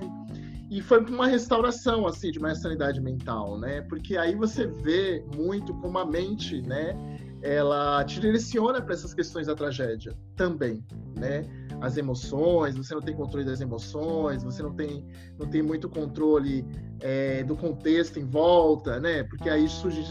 e 0.70 0.82
foi 0.82 1.04
uma 1.06 1.26
restauração 1.26 2.06
assim 2.06 2.32
de 2.32 2.38
uma 2.38 2.54
sanidade 2.54 3.02
mental, 3.02 3.58
né? 3.58 3.82
Porque 3.82 4.16
aí 4.18 4.36
você 4.36 4.68
vê 4.68 5.26
muito 5.36 5.74
como 5.76 5.98
a 5.98 6.06
mente, 6.06 6.62
né, 6.62 6.94
ela 7.42 8.04
te 8.04 8.20
direciona 8.20 8.82
para 8.82 8.94
essas 8.94 9.14
questões 9.14 9.48
da 9.48 9.56
tragédia 9.56 10.14
também, 10.36 10.84
né? 11.18 11.44
As 11.82 11.96
emoções, 11.96 12.76
você 12.76 12.94
não 12.94 13.02
tem 13.02 13.16
controle 13.16 13.46
das 13.46 13.62
emoções, 13.62 14.44
você 14.44 14.62
não 14.62 14.74
tem, 14.74 15.06
não 15.38 15.48
tem 15.48 15.62
muito 15.62 15.88
controle 15.88 16.66
é, 17.00 17.44
do 17.44 17.56
contexto 17.56 18.20
em 18.20 18.26
volta, 18.26 19.00
né? 19.00 19.24
Porque 19.24 19.50
aí 19.50 19.68
surge 19.70 20.04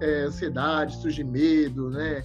é, 0.00 0.22
ansiedade, 0.22 0.96
surge 0.96 1.22
medo, 1.22 1.90
né? 1.90 2.24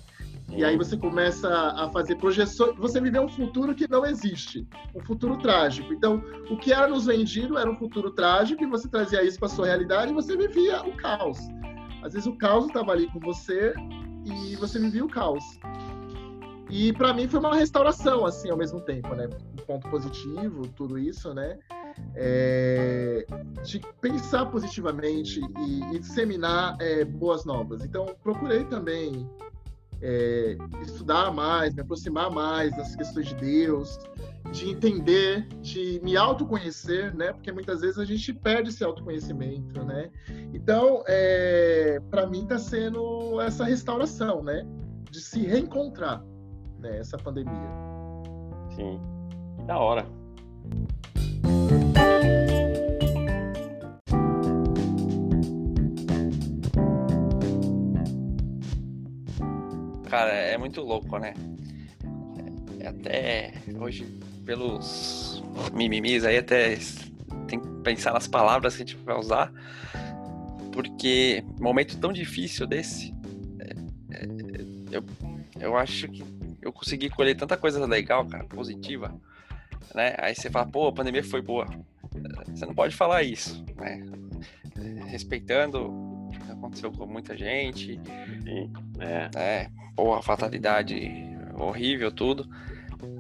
E 0.52 0.64
aí 0.64 0.76
você 0.76 0.98
começa 0.98 1.48
a 1.48 1.90
fazer 1.90 2.16
projeções, 2.16 2.76
você 2.76 3.00
viver 3.00 3.20
um 3.20 3.30
futuro 3.30 3.76
que 3.76 3.88
não 3.88 4.04
existe, 4.04 4.68
um 4.96 5.00
futuro 5.00 5.38
trágico. 5.38 5.94
Então, 5.94 6.24
o 6.50 6.58
que 6.58 6.74
era 6.74 6.88
nos 6.88 7.06
vendido 7.06 7.58
era 7.58 7.70
um 7.70 7.76
futuro 7.76 8.10
trágico 8.12 8.64
e 8.64 8.68
você 8.68 8.90
trazia 8.90 9.24
isso 9.24 9.40
para 9.40 9.48
sua 9.48 9.68
realidade 9.68 10.12
e 10.12 10.16
você 10.16 10.36
vivia 10.36 10.82
o 10.82 10.98
caos. 10.98 11.38
Às 12.02 12.14
vezes 12.14 12.28
o 12.28 12.36
caos 12.36 12.66
estava 12.66 12.92
ali 12.92 13.08
com 13.12 13.20
você 13.20 13.74
e 14.26 14.56
você 14.56 14.80
vivia 14.80 15.04
o 15.04 15.10
caos. 15.10 15.44
E 16.70 16.94
para 16.94 17.14
mim 17.14 17.28
foi 17.28 17.40
uma 17.40 17.56
restauração, 17.56 18.26
assim, 18.26 18.50
ao 18.50 18.58
mesmo 18.58 18.80
tempo, 18.80 19.16
né? 19.16 19.28
Um 19.54 19.66
ponto 19.66 19.90
positivo, 19.90 20.68
tudo 20.68 21.00
isso, 21.00 21.34
né? 21.34 21.58
É, 22.16 23.26
de 23.64 23.82
pensar 24.00 24.46
positivamente 24.46 25.42
e, 25.60 25.96
e 25.96 26.00
disseminar 26.00 26.78
é, 26.80 27.04
boas 27.04 27.44
novas. 27.44 27.84
Então, 27.84 28.06
procurei 28.22 28.64
também 28.66 29.28
é, 30.02 30.58
estudar 30.82 31.34
mais, 31.34 31.74
me 31.74 31.82
aproximar 31.82 32.32
mais 32.32 32.76
das 32.76 32.96
questões 32.96 33.28
de 33.28 33.36
Deus, 33.36 34.00
de 34.52 34.70
entender, 34.70 35.48
de 35.62 36.00
me 36.04 36.16
autoconhecer, 36.16 37.14
né? 37.16 37.34
Porque 37.34 37.52
muitas 37.52 37.82
vezes 37.82 37.98
a 37.98 38.06
gente 38.06 38.34
perde 38.34 38.70
esse 38.70 38.84
autoconhecimento, 38.84 39.84
né? 39.84 40.10
Então, 40.54 41.04
é, 41.08 42.02
para 42.10 42.26
mim 42.28 42.44
está 42.44 42.58
sendo 42.58 43.40
essa 43.42 43.64
restauração, 43.64 44.44
né? 44.44 44.66
De 45.12 45.20
se 45.20 45.42
reencontrar, 45.46 46.24
né? 46.80 46.98
Essa 46.98 47.18
pandemia. 47.18 47.70
Sim, 48.76 49.00
da 49.66 49.78
hora. 49.78 50.19
Cara, 60.10 60.32
é 60.32 60.58
muito 60.58 60.82
louco, 60.82 61.20
né? 61.20 61.34
É 62.80 62.88
até 62.88 63.54
hoje, 63.80 64.06
pelos 64.44 65.44
mimimis 65.74 66.26
aí, 66.26 66.38
até 66.38 66.78
tem 67.48 67.60
que 67.60 67.68
pensar 67.84 68.14
nas 68.14 68.28
palavras 68.28 68.76
que 68.76 68.84
a 68.84 68.86
gente 68.86 68.98
vai 68.98 69.16
usar, 69.16 69.52
porque 70.72 71.44
momento 71.60 72.00
tão 72.00 72.12
difícil 72.12 72.66
desse, 72.66 73.14
é, 73.60 73.74
é, 74.16 74.26
eu, 74.92 75.04
eu 75.60 75.78
acho 75.78 76.08
que 76.08 76.24
eu 76.62 76.74
consegui 76.74 77.10
colher 77.10 77.38
tanta 77.38 77.56
coisa 77.56 77.86
legal, 77.86 78.26
cara, 78.26 78.46
positiva, 78.46 79.14
né? 79.94 80.16
Aí 80.18 80.34
você 80.34 80.50
fala, 80.50 80.66
pô, 80.66 80.88
a 80.88 80.94
pandemia 80.94 81.24
foi 81.24 81.42
boa. 81.42 81.68
Você 82.48 82.66
não 82.66 82.74
pode 82.74 82.96
falar 82.96 83.22
isso, 83.24 83.64
né? 83.76 84.04
Respeitando 85.08 86.10
aconteceu 86.60 86.92
com 86.92 87.06
muita 87.06 87.36
gente. 87.38 88.00
Sim, 88.44 88.72
é. 89.00 89.30
é 89.36 89.70
porra, 90.00 90.22
fatalidade 90.22 91.12
horrível, 91.56 92.10
tudo. 92.10 92.48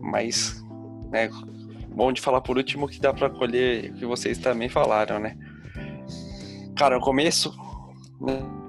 Mas, 0.02 0.64
né, 1.12 1.30
bom 1.90 2.14
de 2.14 2.22
falar 2.22 2.40
por 2.40 2.56
último 2.56 2.88
que 2.88 3.02
dá 3.02 3.14
para 3.14 3.30
colher 3.30 3.92
o 3.92 3.94
que 3.96 4.06
vocês 4.06 4.38
também 4.38 4.70
falaram, 4.70 5.20
né? 5.20 5.38
Cara, 6.78 6.96
no 6.96 7.02
começo, 7.02 7.54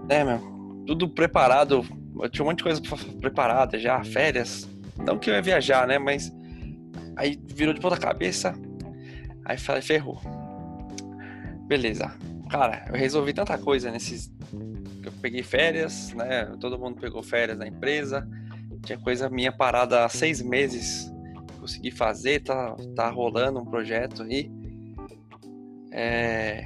né, 0.08 0.24
meu, 0.24 0.84
tudo 0.86 1.08
preparado. 1.08 1.86
Eu 2.20 2.28
tinha 2.28 2.44
um 2.44 2.48
monte 2.48 2.58
de 2.58 2.64
coisa 2.64 2.82
preparada 3.20 3.78
já, 3.78 4.02
férias. 4.02 4.68
Não 4.98 5.16
que 5.16 5.30
eu 5.30 5.34
ia 5.34 5.40
viajar, 5.40 5.86
né? 5.86 5.96
Mas 5.96 6.32
aí 7.16 7.40
virou 7.54 7.72
de 7.72 7.80
ponta 7.80 7.96
cabeça. 7.96 8.54
Aí 9.44 9.56
falei, 9.56 9.82
ferrou. 9.82 10.20
Beleza. 11.68 12.12
Cara, 12.50 12.84
eu 12.88 12.94
resolvi 12.94 13.32
tanta 13.32 13.56
coisa 13.56 13.92
nesses 13.92 14.28
eu 15.08 15.12
peguei 15.20 15.42
férias, 15.42 16.12
né? 16.14 16.46
Todo 16.60 16.78
mundo 16.78 17.00
pegou 17.00 17.22
férias 17.22 17.58
na 17.58 17.66
empresa. 17.66 18.28
Tinha 18.84 18.98
coisa 18.98 19.28
minha 19.28 19.52
parada 19.52 20.04
há 20.04 20.08
seis 20.08 20.42
meses. 20.42 21.12
Consegui 21.58 21.90
fazer, 21.90 22.40
tá, 22.40 22.74
tá 22.94 23.10
rolando 23.10 23.60
um 23.60 23.64
projeto 23.64 24.22
aí. 24.22 24.50
É... 25.92 26.64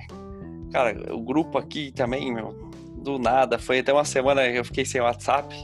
Cara, 0.73 1.14
o 1.14 1.20
grupo 1.20 1.59
aqui 1.59 1.92
também, 1.92 2.33
meu, 2.33 2.70
do 3.03 3.18
nada. 3.18 3.59
Foi 3.59 3.81
até 3.81 3.92
uma 3.92 4.05
semana 4.05 4.51
que 4.51 4.59
eu 4.59 4.64
fiquei 4.64 4.85
sem 4.85 5.01
WhatsApp. 5.01 5.55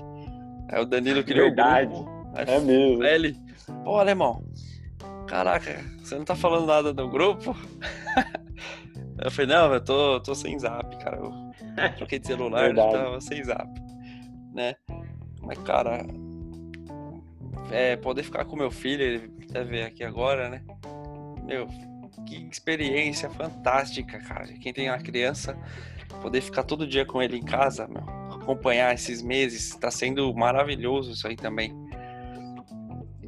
Aí 0.68 0.80
o 0.80 0.86
Danilo 0.86 1.24
criou 1.24 1.46
Verdade. 1.46 1.92
o 1.92 2.04
grupo. 2.04 2.30
Aí 2.34 2.44
é 2.48 2.60
mesmo. 2.60 3.04
Ele, 3.04 3.36
pô, 3.84 3.96
alemão, 3.96 4.44
caraca, 5.26 5.80
você 6.02 6.14
não 6.14 6.24
tá 6.24 6.36
falando 6.36 6.66
nada 6.66 6.92
no 6.92 7.08
grupo? 7.08 7.56
eu 9.22 9.30
falei, 9.30 9.54
não, 9.54 9.74
eu 9.74 9.80
tô, 9.80 10.20
tô 10.20 10.34
sem 10.34 10.58
zap, 10.58 10.96
cara. 10.98 11.16
Eu 11.16 11.49
Troquei 11.96 12.18
de 12.18 12.26
celular, 12.26 12.74
já 12.74 12.90
tava 12.90 13.20
sem 13.20 13.42
zap. 13.42 13.68
Né? 14.52 14.74
Mas, 15.42 15.58
cara, 15.58 16.06
é, 17.70 17.96
poder 17.96 18.22
ficar 18.22 18.44
com 18.44 18.56
meu 18.56 18.70
filho, 18.70 19.02
ele 19.02 19.28
deve 19.50 19.70
ver 19.70 19.84
aqui 19.84 20.04
agora, 20.04 20.48
né? 20.48 20.62
Meu, 21.44 21.66
que 22.26 22.36
experiência 22.50 23.30
fantástica, 23.30 24.18
cara. 24.20 24.46
Quem 24.54 24.72
tem 24.72 24.88
uma 24.88 24.98
criança, 24.98 25.56
poder 26.20 26.40
ficar 26.40 26.64
todo 26.64 26.86
dia 26.86 27.04
com 27.04 27.22
ele 27.22 27.36
em 27.36 27.44
casa, 27.44 27.86
meu, 27.88 28.02
acompanhar 28.34 28.94
esses 28.94 29.22
meses, 29.22 29.74
tá 29.76 29.90
sendo 29.90 30.32
maravilhoso 30.34 31.12
isso 31.12 31.26
aí 31.26 31.36
também. 31.36 31.72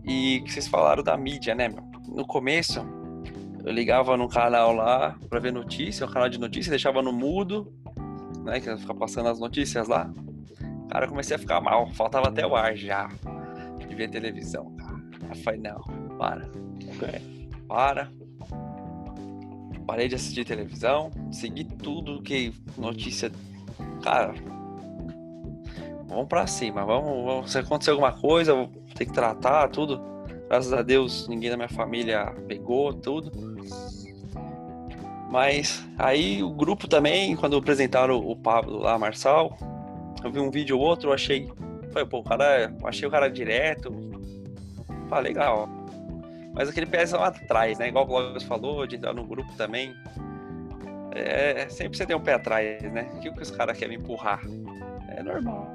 E 0.05 0.41
que 0.41 0.53
vocês 0.53 0.67
falaram 0.67 1.03
da 1.03 1.17
mídia, 1.17 1.55
né, 1.55 1.69
meu? 1.69 1.83
No 2.09 2.27
começo, 2.27 2.85
eu 3.65 3.73
ligava 3.73 4.17
no 4.17 4.29
canal 4.29 4.73
lá 4.73 5.17
pra 5.29 5.39
ver 5.39 5.53
notícia, 5.53 6.05
o 6.05 6.11
canal 6.11 6.29
de 6.29 6.39
notícia, 6.39 6.71
deixava 6.71 7.01
no 7.01 7.13
mudo, 7.13 7.73
né? 8.45 8.61
Que 8.61 8.77
ficar 8.77 8.95
passando 8.95 9.29
as 9.29 9.39
notícias 9.39 9.89
lá. 9.89 10.13
Cara, 10.91 11.07
eu 11.07 11.09
comecei 11.09 11.37
a 11.37 11.39
ficar 11.39 11.61
mal. 11.61 11.89
Faltava 11.95 12.29
até 12.29 12.47
o 12.47 12.55
ar 12.55 12.77
já 12.77 13.09
de 13.79 13.95
ver 13.95 14.11
televisão, 14.11 14.75
cara. 14.77 15.03
Eu 15.31 15.37
falei, 15.37 15.61
não, 15.61 15.81
para. 16.19 16.51
Para. 17.67 18.11
Parei 19.87 20.09
de 20.09 20.15
assistir 20.15 20.45
televisão, 20.45 21.11
segui 21.31 21.65
tudo 21.65 22.23
que 22.23 22.53
notícia. 22.79 23.33
Cara, 24.03 24.35
vamos 26.07 26.29
pra 26.29 26.47
cima, 26.47 26.85
vamos, 26.85 27.25
vamos. 27.25 27.53
Se 27.53 27.59
acontecer 27.59 27.91
alguma 27.91 28.13
coisa, 28.13 28.55
vou 28.55 28.69
ter 28.95 29.07
que 29.07 29.13
tratar 29.13 29.69
tudo. 29.69 30.01
Graças 30.49 30.73
a 30.73 30.83
Deus, 30.83 31.27
ninguém 31.29 31.51
da 31.51 31.57
minha 31.57 31.69
família 31.69 32.27
pegou 32.47 32.93
tudo. 32.93 33.33
Mas 35.33 35.83
aí 35.99 36.43
o 36.43 36.51
grupo 36.51 36.87
também, 36.87 37.35
quando 37.35 37.57
apresentaram 37.57 38.19
o 38.19 38.37
Pablo 38.37 38.81
lá, 38.81 38.99
Marçal, 38.99 39.57
eu 40.23 40.31
vi 40.31 40.39
um 40.39 40.51
vídeo 40.51 40.79
ou 40.79 40.85
outro, 40.85 41.09
eu 41.09 41.15
achei. 41.15 41.51
Falei, 41.91 42.07
pô, 42.07 42.19
o 42.19 42.23
cara. 42.23 42.71
Eu 42.79 42.87
achei 42.87 43.09
o 43.09 43.11
cara 43.11 43.31
direto. 43.31 43.91
Falei, 45.09 45.33
legal. 45.33 45.67
Mas 46.53 46.69
aquele 46.69 46.85
pés 46.85 47.13
lá 47.13 47.29
atrás, 47.29 47.79
né? 47.79 47.89
Igual 47.89 48.05
o 48.05 48.09
Clóvis 48.09 48.43
falou, 48.43 48.87
de 48.87 48.97
entrar 48.97 49.15
no 49.15 49.25
grupo 49.25 49.51
também. 49.57 49.95
É, 51.13 51.67
sempre 51.71 51.97
você 51.97 52.05
tem 52.05 52.15
um 52.15 52.21
pé 52.21 52.35
atrás, 52.35 52.83
né? 52.93 53.11
O 53.15 53.21
que 53.21 53.31
os 53.31 53.51
caras 53.51 53.79
querem 53.79 53.97
empurrar? 53.97 54.43
É 55.17 55.23
normal. 55.23 55.67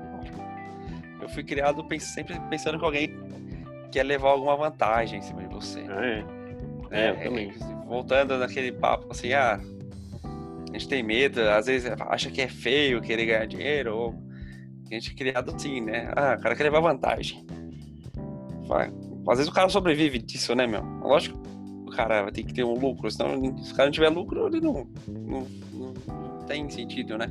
Eu 1.20 1.28
fui 1.30 1.44
criado 1.44 1.84
sempre 2.00 2.40
pensando 2.42 2.78
que 2.78 2.86
alguém 2.86 3.10
quer 3.92 4.04
levar 4.04 4.30
alguma 4.30 4.56
vantagem 4.56 5.18
em 5.18 5.22
cima 5.24 5.42
de 5.42 5.52
você. 5.52 5.84
Ah, 5.90 6.06
é. 6.06 6.26
É, 6.92 7.10
eu 7.10 7.14
é, 7.16 7.24
também. 7.24 7.50
É, 7.50 7.77
voltando 7.88 8.38
naquele 8.38 8.72
papo 8.72 9.08
assim, 9.10 9.34
ah, 9.34 9.60
a 10.70 10.74
gente 10.74 10.88
tem 10.88 11.02
medo, 11.02 11.42
às 11.42 11.66
vezes 11.66 11.90
acha 12.00 12.30
que 12.30 12.42
é 12.42 12.48
feio 12.48 13.02
querer 13.02 13.26
ganhar 13.26 13.48
dinheiro, 13.48 13.96
ou 13.96 14.16
a 14.90 14.94
gente 14.94 15.12
é 15.12 15.16
criado 15.16 15.56
assim, 15.56 15.82
né? 15.82 16.12
Ah, 16.16 16.36
o 16.38 16.42
cara 16.42 16.56
quer 16.56 16.64
levar 16.64 16.82
vantagem. 16.82 17.46
Às 19.30 19.38
vezes 19.38 19.52
o 19.52 19.54
cara 19.54 19.70
sobrevive 19.70 20.20
disso, 20.20 20.54
né, 20.54 20.68
meu? 20.68 20.84
Lógico 21.02 21.48
o 21.88 21.92
cara 21.98 22.24
vai 22.24 22.32
ter 22.32 22.44
que 22.44 22.54
ter 22.54 22.64
um 22.64 22.78
lucro, 22.78 23.10
senão 23.10 23.58
se 23.58 23.72
o 23.72 23.76
cara 23.76 23.86
não 23.86 23.92
tiver 23.92 24.10
lucro, 24.10 24.48
ele 24.48 24.60
não, 24.60 24.88
não, 25.08 25.48
não 25.74 26.46
tem 26.46 26.70
sentido, 26.70 27.18
né? 27.18 27.28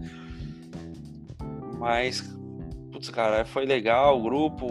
Mas, 1.79 2.23
putz, 2.91 3.11
cara, 3.11 3.45
foi 3.45 3.67
legal 3.67 4.19
o 4.19 4.23
grupo, 4.23 4.67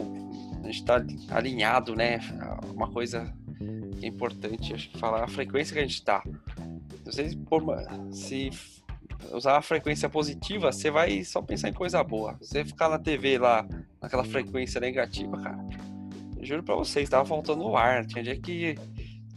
a 0.63 0.65
gente 0.65 0.83
tá 0.83 1.05
alinhado, 1.29 1.95
né? 1.95 2.19
Uma 2.73 2.91
coisa 2.91 3.31
que 3.95 4.05
é 4.05 4.09
importante, 4.09 4.73
acho 4.73 4.89
que 4.89 4.97
falar 4.97 5.23
a 5.23 5.27
frequência 5.27 5.73
que 5.73 5.79
a 5.79 5.83
gente 5.83 5.95
está. 5.95 6.23
Se, 7.09 7.37
se 8.11 8.49
usar 9.31 9.57
a 9.57 9.61
frequência 9.61 10.09
positiva, 10.09 10.71
você 10.71 10.89
vai 10.91 11.23
só 11.23 11.41
pensar 11.41 11.69
em 11.69 11.73
coisa 11.73 12.03
boa. 12.03 12.35
Você 12.41 12.65
ficar 12.65 12.89
na 12.89 12.99
TV 12.99 13.37
lá, 13.37 13.65
naquela 14.01 14.23
frequência 14.23 14.79
negativa, 14.79 15.37
cara. 15.37 15.57
juro 16.41 16.63
pra 16.63 16.75
vocês, 16.75 17.09
tava 17.09 17.25
faltando 17.25 17.63
o 17.63 17.77
ar. 17.77 18.05
Tinha 18.05 18.23
dia 18.23 18.39
que 18.39 18.75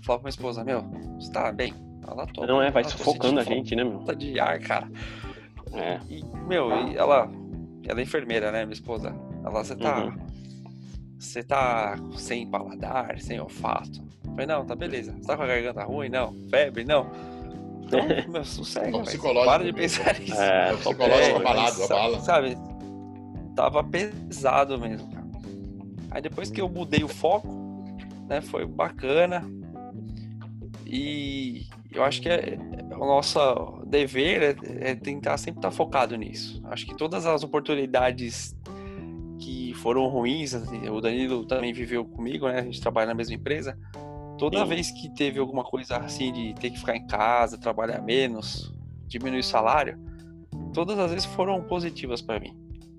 falava 0.03 0.21
pra 0.21 0.29
minha 0.29 0.31
esposa, 0.31 0.65
meu, 0.65 0.83
você 1.19 1.31
tá 1.31 1.53
bem? 1.53 1.75
Ela 2.07 2.27
tô, 2.27 2.47
Não 2.47 2.63
é, 2.63 2.71
vai 2.71 2.85
sufocando 2.85 3.41
a 3.41 3.45
gente, 3.45 3.77
né, 3.77 3.85
meu? 3.85 3.99
Falta 3.99 4.17
de 4.17 4.41
ar, 4.41 4.59
cara. 4.61 4.91
É. 5.73 6.01
E, 6.09 6.25
meu, 6.47 6.71
e 6.89 6.97
ela, 6.97 7.31
ela 7.85 8.01
é 8.01 8.03
enfermeira, 8.03 8.51
né, 8.51 8.65
minha 8.65 8.73
esposa? 8.73 9.15
Ela, 9.45 9.63
você 9.63 9.77
tá. 9.77 10.05
Uhum. 10.05 10.28
Você 11.19 11.43
tá 11.43 11.97
sem 12.17 12.47
paladar, 12.47 13.19
sem 13.21 13.41
olfato? 13.41 14.01
Eu 14.25 14.31
falei, 14.31 14.47
não, 14.47 14.65
tá 14.65 14.77
beleza. 14.77 15.13
Você 15.13 15.27
tá 15.27 15.37
com 15.37 15.43
a 15.43 15.47
garganta 15.47 15.83
ruim? 15.85 16.09
Não. 16.09 16.33
Febre? 16.49 16.85
Não. 16.85 17.11
Então, 17.83 18.01
meu, 18.31 18.45
sossega. 18.45 19.03
Para 19.45 19.65
de 19.65 19.73
pensar 19.73 20.19
nisso. 20.19 20.41
É, 20.41 20.75
psicológico 20.77 21.37
é, 21.39 21.41
abalado, 21.41 21.85
abala. 21.85 22.21
Sabe, 22.21 22.57
tava 23.57 23.83
pesado 23.83 24.79
mesmo, 24.79 25.11
cara. 25.11 25.27
Aí 26.13 26.23
depois 26.23 26.51
que 26.51 26.61
eu 26.61 26.69
mudei 26.69 27.03
o 27.03 27.09
foco, 27.09 27.49
né, 28.29 28.41
foi 28.41 28.65
bacana. 28.65 29.45
E 30.87 31.67
eu 31.93 32.05
acho 32.05 32.23
que 32.23 32.29
é, 32.29 32.59
é 32.91 32.97
o 32.97 33.07
nosso 33.07 33.83
dever 33.87 34.43
é, 34.43 34.91
é 34.91 34.95
tentar 34.95 35.37
sempre 35.39 35.59
estar 35.59 35.71
focado 35.71 36.17
nisso. 36.17 36.63
Acho 36.65 36.87
que 36.87 36.97
todas 36.97 37.27
as 37.27 37.43
oportunidades 37.43 38.57
foram 39.79 40.07
ruins, 40.09 40.55
assim, 40.55 40.89
o 40.89 41.01
Danilo 41.01 41.45
também 41.47 41.73
viveu 41.73 42.05
comigo, 42.05 42.49
né? 42.49 42.59
A 42.61 42.63
gente 42.63 42.81
trabalha 42.81 43.09
na 43.09 43.15
mesma 43.15 43.35
empresa. 43.35 43.79
Toda 44.39 44.59
Sim. 44.63 44.69
vez 44.69 44.91
que 44.91 45.09
teve 45.15 45.39
alguma 45.41 45.65
coisa 45.65 45.97
assim 45.97 46.33
de 46.33 46.55
ter 46.55 46.71
que 46.71 46.79
ficar 46.79 46.97
em 46.97 47.07
casa, 47.07 47.59
trabalhar 47.59 48.01
menos, 48.01 48.73
diminuir 49.07 49.41
o 49.41 49.45
salário, 49.45 49.99
todas 50.73 50.99
as 50.99 51.11
vezes 51.11 51.27
foram 51.27 51.63
positivas 51.65 52.23
para 52.23 52.39
mim. 52.39 52.57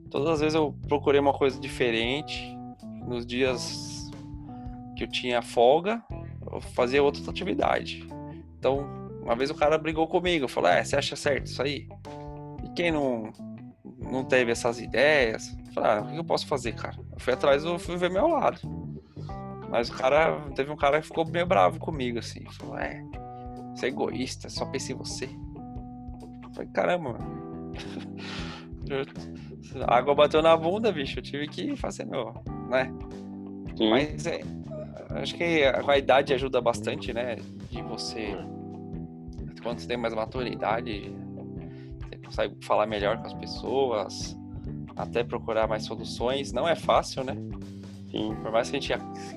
Todas 0.10 0.30
as 0.30 0.40
vezes 0.40 0.56
eu 0.56 0.76
procurei 0.88 1.20
uma 1.20 1.34
coisa 1.34 1.60
diferente. 1.60 2.58
Nos 3.06 3.26
dias 3.26 4.10
que 4.98 5.04
eu 5.04 5.08
tinha 5.08 5.42
folga, 5.42 6.04
eu 6.52 6.60
fazia 6.60 7.02
outra 7.02 7.22
atividade. 7.30 8.06
Então, 8.58 8.86
uma 9.22 9.36
vez 9.36 9.50
o 9.50 9.56
cara 9.56 9.78
brigou 9.78 10.08
comigo, 10.08 10.48
falou: 10.48 10.70
"É, 10.70 10.84
você 10.84 10.96
acha 10.96 11.16
certo 11.16 11.46
isso 11.46 11.62
aí?" 11.62 11.88
E 12.64 12.70
quem 12.76 12.92
não 12.92 13.32
não 14.00 14.24
teve 14.24 14.52
essas 14.52 14.80
ideias, 14.80 15.56
falei: 15.70 15.92
ah, 15.92 16.02
"O 16.02 16.12
que 16.12 16.18
eu 16.18 16.24
posso 16.24 16.48
fazer, 16.48 16.74
cara?" 16.74 16.96
Eu 16.98 17.20
fui 17.20 17.34
atrás, 17.34 17.64
eu 17.64 17.80
fui 17.80 17.98
ver 17.98 18.10
meu 18.10 18.28
lado. 18.28 18.60
Mas 19.70 19.90
o 19.90 19.94
cara, 19.94 20.42
teve 20.56 20.72
um 20.72 20.76
cara 20.76 21.00
que 21.00 21.08
ficou 21.08 21.26
meio 21.26 21.46
bravo 21.46 21.80
comigo 21.80 22.20
assim, 22.20 22.44
falou: 22.52 22.78
"É, 22.78 23.04
você 23.76 23.88
é 23.88 23.90
egoísta, 23.90 24.50
só 24.50 24.66
pensa 24.66 24.92
em 24.92 24.96
você." 24.96 25.26
Eu 25.26 26.54
falei: 26.54 26.70
"Caramba, 26.74 27.14
mano." 27.14 27.74
A 29.88 29.98
água 29.98 30.16
bateu 30.16 30.42
na 30.42 30.58
bunda, 30.58 30.92
bicho. 30.92 31.20
Eu 31.20 31.24
tive 31.24 31.48
que 31.48 31.76
fazer 31.76 32.06
meu, 32.06 32.34
né? 32.70 32.92
Sim. 33.78 33.90
Mas 33.90 34.26
é, 34.26 34.42
acho 35.12 35.36
que 35.36 35.64
a, 35.64 35.92
a 35.92 35.98
idade 35.98 36.34
ajuda 36.34 36.60
bastante, 36.60 37.14
né? 37.14 37.36
De 37.70 37.82
você. 37.84 38.36
Quando 39.62 39.80
você 39.80 39.88
tem 39.88 39.98
mais 39.98 40.14
maturidade, 40.14 41.14
você 42.02 42.18
consegue 42.18 42.66
falar 42.66 42.88
melhor 42.88 43.18
com 43.20 43.28
as 43.28 43.34
pessoas, 43.34 44.39
até 45.00 45.24
procurar 45.24 45.68
mais 45.68 45.86
soluções. 45.86 46.52
Não 46.52 46.68
é 46.68 46.76
fácil, 46.76 47.24
né? 47.24 47.34
Sim. 48.12 48.36
Por 48.42 48.52
mais 48.52 48.70
que 48.70 48.76
a 48.76 48.80
gente. 48.80 48.94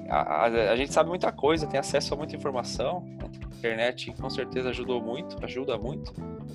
A, 0.08 0.16
a, 0.16 0.44
a 0.46 0.76
gente 0.76 0.92
sabe 0.92 1.08
muita 1.08 1.30
coisa, 1.30 1.66
tem 1.66 1.78
acesso 1.78 2.14
a 2.14 2.16
muita 2.16 2.34
informação. 2.34 3.04
A 3.22 3.56
internet 3.56 4.12
com 4.12 4.28
certeza 4.28 4.70
ajudou 4.70 5.00
muito, 5.00 5.36
ajuda 5.44 5.78
muito. 5.78 6.12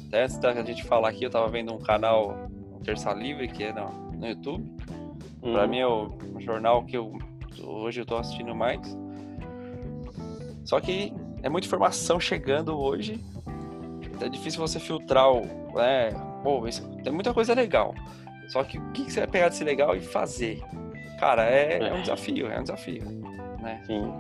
Até 0.08 0.24
antes 0.24 0.38
da 0.38 0.54
gente 0.64 0.84
falar 0.84 1.10
aqui, 1.10 1.24
eu 1.24 1.30
tava 1.30 1.48
vendo 1.48 1.74
um 1.74 1.80
canal 1.80 2.50
Terça 2.84 3.14
Livre, 3.14 3.48
que 3.48 3.64
é 3.64 3.74
no, 3.74 3.90
no 4.18 4.28
YouTube. 4.28 4.70
Uhum. 5.42 5.54
Pra 5.54 5.68
mim 5.68 5.80
é 5.80 5.88
o 5.88 6.18
jornal 6.40 6.84
que 6.84 6.98
eu 6.98 7.18
hoje 7.64 8.02
eu 8.02 8.06
tô 8.06 8.18
assistindo 8.18 8.54
mais. 8.54 8.82
Só 10.66 10.80
que 10.82 11.14
é 11.44 11.50
muita 11.50 11.68
informação 11.68 12.20
chegando 12.20 12.78
hoje. 12.78 13.24
É 14.20 14.28
difícil 14.28 14.60
você 14.60 14.80
filtrar 14.80 15.32
o. 15.32 15.44
É, 15.80 16.12
pô, 16.44 16.68
isso, 16.68 16.86
tem 17.04 17.14
muita 17.14 17.34
coisa 17.34 17.54
legal. 17.54 17.94
Só 18.48 18.64
que 18.64 18.78
o 18.78 18.92
que, 18.92 19.12
você 19.12 19.20
vai 19.20 19.28
pegar 19.28 19.50
desse 19.50 19.64
legal 19.64 19.96
e 19.96 20.00
fazer? 20.00 20.62
Cara, 21.20 21.44
é, 21.50 21.80
é 21.80 21.94
um 21.94 22.02
desafio, 22.02 22.48
é 22.48 22.60
um 22.60 22.64
desafio. 22.64 23.04
Né? 23.62 23.82
Sim. 23.86 24.14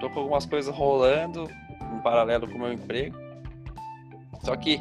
Tô 0.00 0.10
com 0.10 0.20
algumas 0.20 0.46
coisas 0.46 0.74
rolando 0.74 1.48
em 1.94 2.00
paralelo 2.00 2.48
com 2.48 2.56
o 2.56 2.60
meu 2.60 2.72
emprego. 2.72 3.16
Só 4.42 4.56
que 4.56 4.80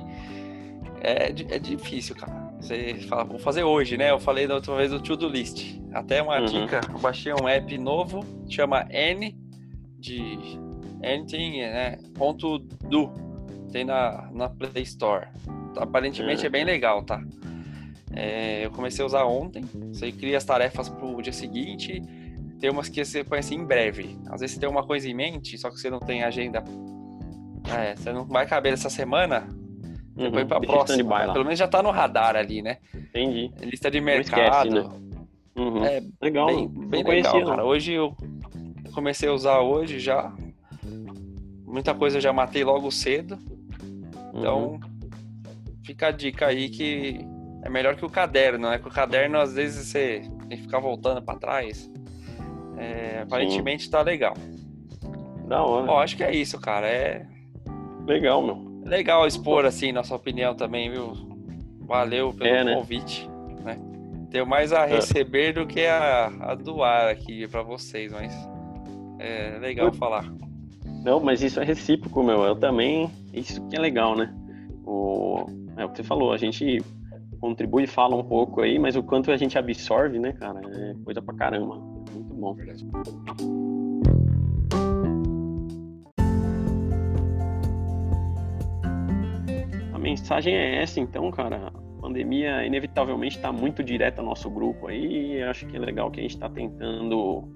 é, 1.02 1.30
é 1.30 1.60
difícil, 1.60 2.16
cara. 2.16 2.52
Você 2.60 2.96
fala, 3.10 3.24
vou 3.24 3.40
fazer 3.40 3.64
hoje, 3.64 3.98
né? 3.98 4.12
Eu 4.12 4.20
falei 4.20 4.48
da 4.48 4.56
outra 4.56 4.76
vez 4.76 4.92
do 4.92 5.00
To-Do 5.00 5.28
List. 5.28 5.80
Até 5.94 6.22
uma 6.22 6.40
uhum. 6.40 6.46
dica, 6.46 6.82
eu 6.92 7.00
baixei 7.00 7.34
um 7.34 7.48
app 7.48 7.78
novo, 7.78 8.24
chama 8.48 8.88
N 8.90 9.36
de 10.00 10.38
Anything, 11.04 11.60
né? 11.62 11.98
Ponto 12.16 12.60
do. 12.60 13.12
Tem 13.72 13.84
na, 13.84 14.30
na 14.32 14.50
Play 14.50 14.84
Store. 14.84 15.28
Aparentemente 15.78 16.42
uhum. 16.42 16.48
é 16.48 16.50
bem 16.50 16.64
legal, 16.64 17.04
tá? 17.04 17.22
É, 18.14 18.66
eu 18.66 18.72
comecei 18.72 19.04
a 19.04 19.06
usar 19.06 19.26
ontem. 19.26 19.64
Você 19.92 20.12
cria 20.12 20.38
as 20.38 20.46
tarefas 20.46 20.90
pro 20.90 21.22
dia 21.22 21.34
seguinte. 21.34 22.02
Tem 22.60 22.70
umas 22.70 22.90
que 22.90 23.04
você 23.04 23.24
põe 23.24 23.40
assim 23.40 23.56
em 23.56 23.66
breve. 23.66 24.18
Às 24.30 24.42
vezes 24.42 24.56
você 24.56 24.60
tem 24.60 24.70
uma 24.70 24.86
coisa 24.86 25.10
em 25.10 25.14
mente, 25.14 25.58
só 25.58 25.70
que 25.70 25.80
você 25.80 25.90
não 25.90 26.00
tem 26.00 26.24
agenda. 26.24 26.64
É, 27.78 27.96
você 27.96 28.12
não 28.12 28.26
vai 28.26 28.46
caber 28.46 28.74
essa 28.74 28.90
semana 28.90 29.48
Uhum, 30.16 30.26
Depois 30.26 30.46
pra 30.46 30.60
próxima. 30.60 31.34
Pelo 31.34 31.46
menos 31.46 31.58
já 31.58 31.68
tá 31.68 31.82
no 31.82 31.90
radar 31.90 32.36
ali, 32.36 32.62
né? 32.62 32.78
Entendi. 32.94 33.52
Lista 33.62 33.90
de 33.90 34.02
mercado. 34.02 34.68
Esquece, 34.68 34.70
né? 34.70 34.90
uhum. 35.56 35.86
É 35.86 36.04
legal. 36.22 36.48
Bem, 36.48 36.68
bem 36.68 37.04
legal, 37.04 37.32
conhecia, 37.32 37.46
cara. 37.46 37.66
Hoje 37.66 37.94
eu 37.94 38.16
comecei 38.94 39.30
a 39.30 39.34
usar 39.34 39.60
hoje 39.60 40.00
já. 40.00 40.34
Muita 41.66 41.94
coisa 41.94 42.18
eu 42.18 42.22
já 42.22 42.34
matei 42.34 42.64
logo 42.64 42.92
cedo. 42.92 43.38
Então, 44.34 44.74
uhum. 44.74 44.80
fica 45.86 46.08
a 46.08 46.12
dica 46.12 46.48
aí 46.48 46.70
que 46.70 47.26
é 47.64 47.70
melhor 47.70 47.96
que 47.96 48.06
o 48.06 48.10
caderno, 48.10 48.70
né? 48.70 48.80
Que 48.80 48.88
o 48.88 48.92
caderno, 48.92 49.40
às 49.40 49.54
vezes, 49.54 49.88
você 49.88 50.22
tem 50.48 50.58
que 50.58 50.64
ficar 50.64 50.80
voltando 50.80 51.22
para 51.22 51.40
trás. 51.40 51.90
É, 52.78 53.22
aparentemente 53.24 53.86
Sim. 53.86 53.92
tá 53.92 54.02
legal. 54.02 54.34
Da 55.48 55.64
hora. 55.64 55.92
Ó, 55.92 56.02
acho 56.02 56.18
que 56.18 56.24
é 56.24 56.36
isso, 56.36 56.60
cara. 56.60 56.88
É. 56.88 57.26
Legal, 58.06 58.42
meu 58.42 58.72
legal 58.92 59.26
expor 59.26 59.66
assim 59.66 59.92
nossa 59.92 60.16
opinião 60.16 60.56
também, 60.56 60.90
viu? 60.90 61.14
Valeu 61.82 62.34
pelo 62.34 62.50
é, 62.50 62.64
né? 62.64 62.76
convite, 62.76 63.30
né? 63.64 63.78
Tenho 64.30 64.46
mais 64.46 64.72
a 64.72 64.86
é. 64.86 64.96
receber 64.96 65.54
do 65.54 65.66
que 65.66 65.86
a, 65.86 66.28
a 66.42 66.56
doar 66.56 67.10
aqui 67.10 67.48
para 67.48 67.64
vocês, 67.64 68.12
mas 68.12 68.34
é 69.20 69.58
legal 69.60 69.88
Eu... 69.88 69.94
falar. 69.94 70.32
Não, 71.04 71.20
mas 71.20 71.42
isso 71.42 71.60
é 71.60 71.64
recíproco, 71.64 72.22
meu. 72.22 72.44
Eu 72.44 72.56
também. 72.56 73.10
Isso 73.34 73.66
que 73.68 73.76
é 73.76 73.80
legal, 73.80 74.16
né? 74.16 74.34
O... 74.86 75.46
É 75.78 75.86
o 75.86 75.90
que 75.90 75.98
você 75.98 76.04
falou, 76.04 76.32
a 76.32 76.38
gente 76.38 76.84
contribui 77.42 77.84
e 77.84 77.88
fala 77.88 78.16
um 78.16 78.24
pouco 78.24 78.62
aí, 78.62 78.78
mas 78.80 78.96
o 78.96 79.04
quanto 79.04 79.32
a 79.32 79.38
gente 79.38 79.58
absorve, 79.58 80.20
né, 80.20 80.32
cara? 80.34 80.62
É 80.64 80.94
coisa 81.04 81.22
pra 81.22 81.34
caramba. 81.34 81.76
Muito 81.76 82.34
bom. 82.36 82.54
Verdade. 82.54 82.86
mensagem 90.02 90.56
é 90.56 90.82
essa, 90.82 91.00
então, 91.00 91.30
cara. 91.32 91.68
A 91.68 92.02
pandemia 92.02 92.66
inevitavelmente 92.66 93.38
está 93.38 93.52
muito 93.52 93.84
direta 93.84 94.22
ao 94.22 94.26
nosso 94.26 94.50
grupo 94.50 94.88
aí. 94.88 95.38
E 95.38 95.44
acho 95.44 95.66
que 95.68 95.78
é 95.78 95.80
legal 95.80 96.10
que 96.12 96.20
a 96.20 96.24
gente 96.24 96.34
está 96.34 96.50
tentando 96.50 97.48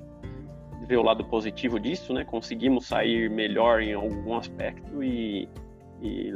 ver 0.88 0.98
o 0.98 1.04
lado 1.04 1.26
positivo 1.26 1.80
disso, 1.80 2.14
né? 2.14 2.24
Conseguimos 2.24 2.86
sair 2.86 3.30
melhor 3.30 3.82
em 3.82 3.94
algum 3.94 4.36
aspecto 4.36 5.04
e, 5.04 5.50
e 6.02 6.32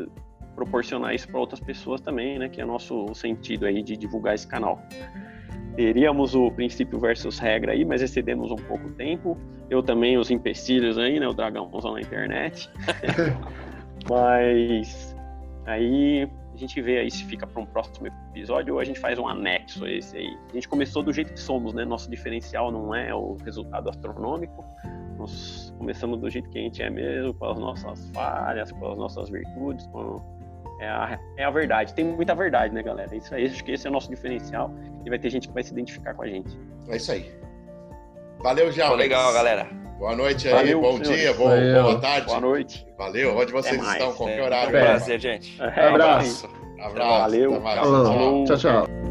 proporcionar 0.60 1.16
isso 1.16 1.28
para 1.28 1.40
outras 1.40 1.60
pessoas 1.60 2.02
também, 2.02 2.38
né? 2.38 2.50
Que 2.50 2.62
é 2.62 2.64
o 2.66 2.68
nosso 2.68 3.14
sentido 3.14 3.66
aí 3.66 3.82
de 3.82 3.96
divulgar 3.96 4.36
esse 4.36 4.48
canal. 4.48 4.82
Teríamos 5.76 6.36
o 6.36 6.52
princípio 6.52 7.00
versus 7.00 7.40
regra 7.40 7.72
aí, 7.72 7.86
mas 7.86 8.02
excedemos 8.02 8.52
um 8.52 8.58
pouco 8.58 8.88
o 8.88 8.92
tempo. 8.92 9.38
Eu 9.70 9.82
também 9.82 10.18
os 10.18 10.30
empecilhos 10.30 10.98
aí, 10.98 11.20
né? 11.20 11.28
O 11.28 11.34
dragãozão 11.34 11.94
na 11.94 12.02
internet. 12.02 12.70
mas 14.10 15.16
Aí 15.70 16.28
a 16.52 16.58
gente 16.58 16.82
vê 16.82 16.98
aí 16.98 17.12
se 17.12 17.24
fica 17.26 17.46
para 17.46 17.62
um 17.62 17.66
próximo 17.66 18.08
episódio 18.08 18.74
ou 18.74 18.80
a 18.80 18.84
gente 18.84 19.00
faz 19.00 19.20
um 19.20 19.28
anexo 19.28 19.86
a 19.86 19.92
esse 19.92 20.18
aí. 20.18 20.38
A 20.50 20.54
gente 20.54 20.68
começou 20.68 21.04
do 21.04 21.14
jeito 21.14 21.32
que 21.32 21.40
somos, 21.40 21.76
né? 21.76 21.86
Nosso 21.86 22.10
diferencial 22.10 22.72
não 22.72 22.94
é 22.96 23.14
o 23.14 23.36
resultado 23.36 23.88
astronômico. 23.88 24.66
Nós 25.16 25.72
começamos 25.78 26.20
do 26.20 26.28
jeito 26.28 26.50
que 26.50 26.58
a 26.58 26.62
gente 26.62 26.82
é 26.82 26.90
mesmo, 26.90 27.36
com 27.36 27.46
as 27.46 27.60
nossas 27.60 28.10
falhas, 28.10 28.72
com 28.72 28.92
as 28.92 28.98
nossas 28.98 29.30
virtudes, 29.30 29.86
com... 29.88 30.39
É 30.80 30.88
a, 30.88 31.20
é 31.38 31.44
a 31.44 31.50
verdade. 31.50 31.94
Tem 31.94 32.06
muita 32.06 32.34
verdade, 32.34 32.74
né, 32.74 32.82
galera? 32.82 33.14
Isso 33.16 33.36
aí, 33.36 33.46
acho 33.46 33.64
que 33.64 33.72
esse 33.72 33.86
é 33.86 33.90
o 33.90 33.94
nosso 33.94 34.10
diferencial 34.10 34.72
e 35.06 35.10
vai 35.10 35.20
ter 35.20 35.30
gente 35.30 35.48
que 35.48 35.54
vai 35.54 35.64
se 35.64 35.72
identificar 35.72 36.14
com 36.14 36.24
a 36.24 36.28
gente. 36.28 36.58
É 36.88 36.96
isso 36.96 37.12
aí. 37.12 37.32
Valeu, 38.40 38.72
já. 38.72 38.92
Legal, 38.94 39.34
galera. 39.34 39.68
Boa 40.00 40.16
noite 40.16 40.48
aí, 40.48 40.54
Valeu, 40.54 40.82
bom 40.82 40.98
dia, 40.98 41.34
boa, 41.34 41.58
boa, 41.84 42.00
tarde. 42.00 42.28
Boa 42.28 42.40
noite. 42.40 42.88
Valeu, 42.98 43.38
onde 43.38 43.52
vocês 43.52 43.82
estão, 43.86 44.14
qualquer 44.14 44.40
é, 44.40 44.44
horário. 44.44 44.70
Um 44.70 44.72
prazer, 44.72 45.20
gente. 45.20 45.62
Um 45.62 45.66
abraço. 45.66 46.50
Abraço. 46.80 47.20
Valeu. 47.20 47.62
Tchau, 48.46 48.58
tchau. 48.58 48.58
tchau. 48.58 49.09